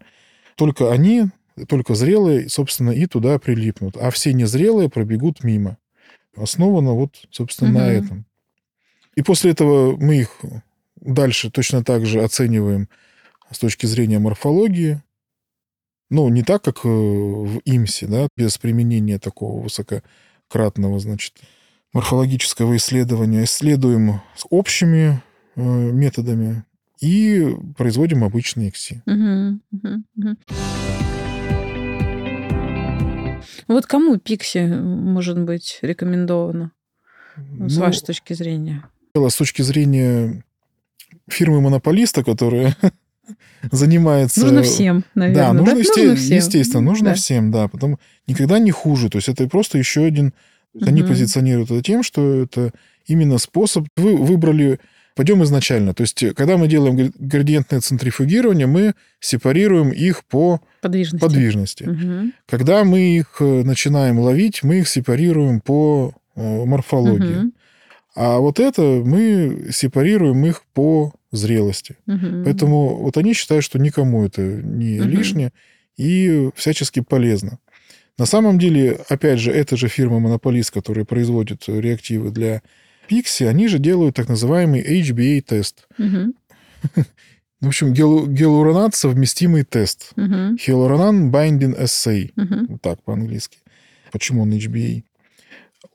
только 0.55 0.93
они, 0.93 1.25
только 1.67 1.97
зрелые, 1.97 2.49
собственно, 2.49 2.93
и 2.93 3.07
туда 3.07 3.41
прилипнут. 3.41 3.97
А 3.97 4.13
все 4.13 4.33
незрелые 4.33 4.89
пробегут 4.89 5.43
мимо. 5.43 5.77
Основано 6.37 6.93
вот, 6.93 7.27
собственно, 7.31 7.73
на 7.73 7.87
Мгм. 7.89 7.99
этом. 7.99 8.27
И 9.17 9.23
после 9.23 9.51
этого 9.51 9.97
мы 9.97 10.19
их 10.21 10.41
дальше 11.01 11.51
точно 11.51 11.83
так 11.83 12.07
же 12.07 12.23
оцениваем 12.23 12.89
с 13.51 13.59
точки 13.59 13.87
зрения 13.87 14.21
морфологии. 14.21 15.03
Ну, 16.11 16.29
не 16.29 16.43
так, 16.43 16.63
как 16.63 16.85
э, 16.85 16.89
в 16.89 17.61
ИМСе, 17.65 18.09
да, 18.09 18.27
без 18.37 18.59
применения 18.59 19.21
такого 19.21 19.63
высокократного, 19.63 20.99
значит, 20.99 21.35
морфологического 21.93 22.77
исследования. 22.77 23.45
Исследуем 23.45 24.21
с 24.35 24.45
общими 24.51 25.23
э, 25.55 25.61
методами 25.63 26.65
и 27.01 27.55
производим 27.79 28.25
обычные 28.25 28.71
ИКСИ. 28.71 29.03
Мгм, 29.07 29.63
мгм, 29.71 30.05
мгм. 30.17 30.39
Вот 33.69 33.87
кому 33.87 34.19
пикси 34.19 34.67
может 34.67 35.39
быть 35.39 35.79
рекомендовано, 35.81 36.73
ну, 37.37 37.69
с 37.69 37.77
вашей 37.77 38.05
точки 38.05 38.33
зрения? 38.33 38.85
с 39.15 39.37
точки 39.37 39.63
зрения 39.63 40.43
фирмы-монополиста, 41.29 42.25
которая 42.25 42.77
занимается... 43.71 44.41
Нужно 44.41 44.63
всем, 44.63 45.05
наверное. 45.15 45.45
Да, 45.47 45.53
нужно, 45.53 45.79
есте- 45.79 46.03
Нужно 46.09 46.17
всем. 46.17 46.37
естественно, 46.37 46.81
нужно 46.83 47.09
Да. 47.11 47.15
всем, 47.15 47.51
да. 47.51 47.69
Потом 47.69 47.99
никогда 48.27 48.59
не 48.59 48.71
хуже. 48.71 49.09
То 49.09 49.19
есть 49.19 49.29
это 49.29 49.47
просто 49.49 49.79
еще 49.79 50.05
один... 50.05 50.33
есть 50.75 50.87
Они 50.87 51.03
позиционируют 51.03 51.71
это 51.71 51.83
тем, 51.83 52.03
что 52.03 52.43
это 52.43 52.73
именно 53.07 53.39
способ... 53.39 53.87
Вы 53.97 54.17
выбрали... 54.17 54.79
Пойдем 55.17 55.43
изначально. 55.43 55.93
То 55.93 56.03
есть 56.03 56.25
когда 56.37 56.57
мы 56.57 56.69
делаем 56.69 56.97
гра- 56.97 57.11
градиентное 57.19 57.81
центрифугирование, 57.81 58.67
мы 58.67 58.95
сепарируем 59.19 59.91
их 59.91 60.25
по 60.25 60.61
Подвижности. 60.81 61.25
подвижности. 61.25 61.83
Мгм. 61.85 62.33
Когда 62.49 62.85
мы 62.85 63.17
их 63.17 63.37
э, 63.41 63.63
начинаем 63.65 64.19
ловить, 64.21 64.63
мы 64.63 64.79
их 64.79 64.89
сепарируем 64.89 65.61
по 65.61 66.13
э, 66.37 66.65
морфологии. 66.65 67.35
Мгм. 67.39 67.53
А 68.23 68.39
вот 68.39 68.61
это 68.61 68.83
мы 68.83 69.69
сепарируем 69.73 70.45
их 70.45 70.63
по 70.75 71.13
зрелости. 71.33 71.97
Мгм. 72.07 72.45
Поэтому 72.45 72.97
вот 72.97 73.17
они 73.17 73.33
считают, 73.33 73.65
что 73.65 73.79
никому 73.79 74.25
это 74.27 74.43
не 74.43 75.01
Мгм. 75.01 75.09
лишнее 75.09 75.53
и 75.97 76.51
всячески 76.55 77.01
полезно. 77.01 77.59
На 78.19 78.27
самом 78.27 78.59
деле, 78.59 78.99
опять 79.09 79.39
же, 79.39 79.51
эта 79.51 79.77
же 79.79 79.89
фирма-монополист, 79.89 80.71
которая 80.71 81.07
производит 81.07 81.65
реактивы 81.67 82.31
для 82.31 82.61
Pixie, 83.09 83.49
они 83.49 83.69
же 83.69 83.79
делают 83.79 84.17
так 84.17 84.29
называемый 84.29 84.83
HBA-тест. 84.83 85.89
Мгм. 85.97 86.35
В 87.63 87.67
общем, 87.69 87.93
гел- 87.95 88.27
гиалуронат 88.27 88.95
совместимый 88.95 89.65
тест. 89.65 90.13
Hyaluronan 90.17 91.31
Binding 91.31 91.79
Assay. 91.83 92.33
Мгм. 92.37 92.67
Вот 92.69 92.83
так 92.83 93.03
по-английски. 93.03 93.59
Почему 94.13 94.43
он 94.43 94.53
HBA? 94.53 95.05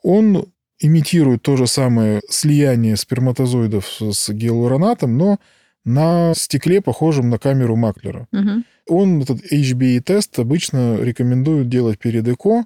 Он 0.02 0.48
имитирует 0.80 1.42
то 1.42 1.56
же 1.58 1.68
самое 1.68 2.22
слияние 2.30 2.98
сперматозоидов 2.98 3.86
с- 4.02 4.30
гиалуронатом, 4.32 5.18
но 5.18 5.40
на 5.86 6.34
стекле, 6.36 6.82
похожем 6.82 7.30
на 7.30 7.38
камеру 7.38 7.76
Маклера. 7.76 8.28
Мгм. 8.32 8.66
Он, 8.88 9.22
этот 9.22 9.42
HBE-тест, 9.52 10.40
обычно 10.40 11.00
рекомендуют 11.02 11.70
делать 11.70 12.00
перед 12.00 12.28
ЭКО, 12.28 12.66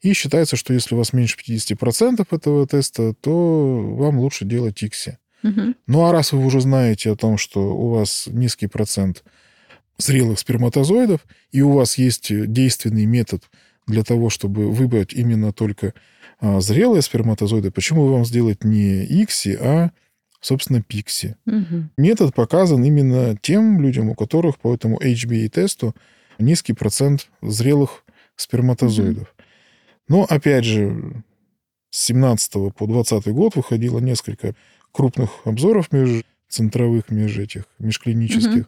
и 0.00 0.12
считается, 0.12 0.56
что 0.56 0.72
если 0.74 0.94
у 0.94 0.98
вас 0.98 1.12
меньше 1.12 1.36
50% 1.36 2.26
этого 2.30 2.66
теста, 2.66 3.14
то 3.14 3.80
вам 3.96 4.18
лучше 4.20 4.44
делать 4.44 4.82
ИКСИ. 4.82 5.18
Мгм. 5.42 5.74
Ну 5.86 6.04
а 6.04 6.12
раз 6.12 6.32
вы 6.32 6.44
уже 6.44 6.60
знаете 6.60 7.10
о 7.10 7.16
том, 7.16 7.38
что 7.38 7.74
у 7.74 7.90
вас 7.90 8.28
низкий 8.30 8.66
процент 8.66 9.24
зрелых 9.98 10.38
сперматозоидов, 10.38 11.26
и 11.50 11.62
у 11.62 11.72
вас 11.72 11.98
есть 11.98 12.30
действенный 12.52 13.06
метод 13.06 13.42
для 13.86 14.04
того, 14.04 14.30
чтобы 14.30 14.70
выбрать 14.70 15.12
именно 15.12 15.52
только 15.52 15.94
зрелые 16.40 17.02
сперматозоиды, 17.02 17.70
почему 17.70 18.06
вам 18.06 18.24
сделать 18.24 18.64
не 18.64 19.04
ИКСИ, 19.04 19.58
а, 19.60 19.90
собственно, 20.40 20.82
ПИКСИ? 20.82 21.36
Мгм. 21.46 21.90
Метод 21.96 22.34
показан 22.34 22.84
именно 22.84 23.36
тем 23.40 23.80
людям, 23.80 24.10
у 24.10 24.14
которых 24.14 24.58
по 24.58 24.74
этому 24.74 25.00
HBA-тесту 25.00 25.94
низкий 26.38 26.72
процент 26.72 27.28
зрелых 27.42 28.04
сперматозоидов. 28.36 29.34
Но, 30.08 30.24
опять 30.28 30.64
же, 30.64 31.22
с 31.90 32.06
17 32.06 32.72
по 32.74 32.86
20 32.86 33.28
год 33.28 33.56
выходило 33.56 33.98
несколько 33.98 34.54
крупных 34.92 35.30
обзоров 35.44 35.92
меж 35.92 36.22
центровых, 36.48 37.10
меж 37.10 37.36
этих, 37.36 37.64
межклинических, 37.78 38.66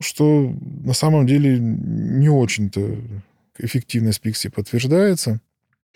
что 0.00 0.54
на 0.60 0.92
самом 0.92 1.26
деле 1.26 1.58
не 1.58 2.28
очень-то 2.28 2.98
эффективность 3.58 4.20
пикси 4.20 4.48
подтверждается. 4.48 5.40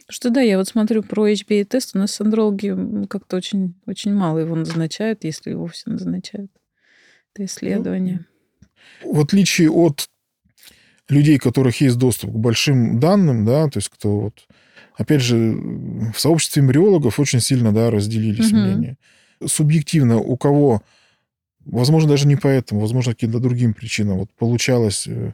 Что 0.08 0.30
да, 0.30 0.40
я 0.40 0.58
вот 0.58 0.68
смотрю 0.68 1.02
про 1.02 1.28
HBA-тест, 1.28 1.96
у 1.96 1.98
нас 1.98 2.20
андрологи 2.20 3.06
как-то 3.08 3.36
очень, 3.36 3.74
очень 3.86 4.14
мало 4.14 4.38
его 4.38 4.54
назначают, 4.54 5.24
если 5.24 5.50
его 5.50 5.66
все 5.66 5.90
назначают. 5.90 6.50
Это 7.34 7.44
исследование. 7.46 8.24
В 9.02 9.20
отличие 9.20 9.70
от 9.70 10.08
людей, 11.08 11.36
у 11.36 11.40
которых 11.40 11.80
есть 11.80 11.98
доступ 11.98 12.30
к 12.32 12.36
большим 12.36 13.00
данным, 13.00 13.44
да, 13.44 13.68
то 13.68 13.78
есть 13.78 13.88
кто 13.88 14.20
вот, 14.20 14.46
опять 14.96 15.22
же, 15.22 15.36
в 16.14 16.18
сообществе 16.18 16.62
эмбриологов 16.62 17.18
очень 17.18 17.40
сильно, 17.40 17.72
да, 17.72 17.90
разделились 17.90 18.52
Мгм. 18.52 18.60
мнения. 18.60 18.96
Субъективно 19.44 20.18
у 20.18 20.36
кого, 20.36 20.82
возможно, 21.64 22.08
даже 22.10 22.26
не 22.26 22.36
поэтому, 22.36 22.80
возможно, 22.80 23.12
каким-то 23.12 23.38
другим 23.38 23.74
причинам, 23.74 24.18
вот 24.18 24.30
получалось 24.32 25.06
э, 25.06 25.32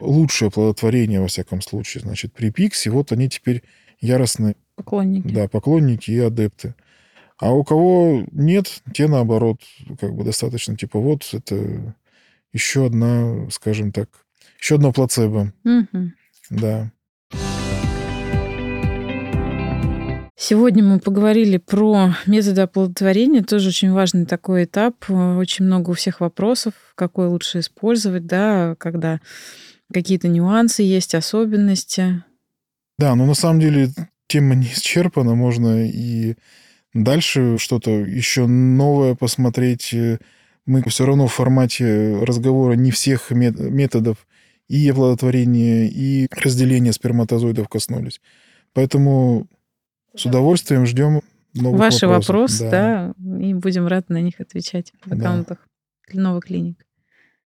лучшее 0.00 0.48
оплодотворение, 0.48 1.20
во 1.20 1.28
всяком 1.28 1.62
случае, 1.62 2.02
значит, 2.02 2.32
при 2.32 2.50
Пиксе, 2.50 2.90
вот 2.90 3.12
они 3.12 3.28
теперь 3.28 3.62
яростные, 4.00 4.56
Поклонники. 4.76 5.28
да, 5.28 5.48
поклонники 5.48 6.10
и 6.10 6.18
адепты. 6.18 6.74
А 7.38 7.52
у 7.52 7.62
кого 7.64 8.24
нет, 8.32 8.82
те, 8.92 9.06
наоборот, 9.06 9.60
как 10.00 10.14
бы 10.14 10.24
достаточно, 10.24 10.76
типа, 10.76 10.98
вот 10.98 11.28
это 11.32 11.94
еще 12.52 12.86
одна, 12.86 13.48
скажем 13.50 13.92
так, 13.92 14.08
еще 14.60 14.74
одно 14.76 14.92
плацебо, 14.92 15.52
Мгм. 15.64 16.14
да. 16.50 16.90
Сегодня 20.40 20.84
мы 20.84 21.00
поговорили 21.00 21.56
про 21.58 22.14
методы 22.26 22.60
оплодотворения, 22.62 23.42
тоже 23.42 23.68
очень 23.68 23.90
важный 23.92 24.24
такой 24.24 24.64
этап. 24.64 24.94
Очень 25.10 25.64
много 25.64 25.90
у 25.90 25.94
всех 25.94 26.20
вопросов, 26.20 26.74
какой 26.94 27.26
лучше 27.26 27.58
использовать, 27.58 28.24
да, 28.26 28.76
когда 28.78 29.20
какие-то 29.92 30.28
нюансы 30.28 30.82
есть, 30.84 31.14
особенности. 31.14 32.22
Да, 32.98 33.14
но 33.14 33.26
на 33.26 33.34
самом 33.34 33.60
деле 33.60 33.90
тема 34.26 34.54
не 34.56 34.66
исчерпана, 34.66 35.34
можно 35.34 35.86
и 35.86 36.34
дальше 36.94 37.58
что-то 37.58 37.90
еще 37.90 38.46
новое 38.46 39.14
посмотреть. 39.14 39.94
Мы 40.66 40.82
все 40.88 41.06
равно 41.06 41.26
в 41.28 41.32
формате 41.32 42.18
разговора 42.22 42.74
не 42.74 42.90
всех 42.90 43.30
мет- 43.30 43.58
методов 43.58 44.26
и 44.68 44.86
оплодотворения, 44.90 45.86
и 45.88 46.26
разделения 46.30 46.92
сперматозоидов 46.92 47.68
коснулись. 47.68 48.20
Поэтому 48.74 49.46
с 50.14 50.26
удовольствием 50.26 50.84
ждем 50.84 51.22
новых 51.54 51.80
Ваши 51.80 52.06
вопросов. 52.06 52.28
вопросы, 52.28 52.70
да. 52.70 53.14
и 53.40 53.54
будем 53.54 53.86
рады 53.86 54.06
на 54.08 54.20
них 54.20 54.40
отвечать 54.40 54.92
в 55.04 55.08
Да. 55.10 55.16
аккаунтах 55.16 55.58
Новый 56.12 56.40
клиник. 56.42 56.84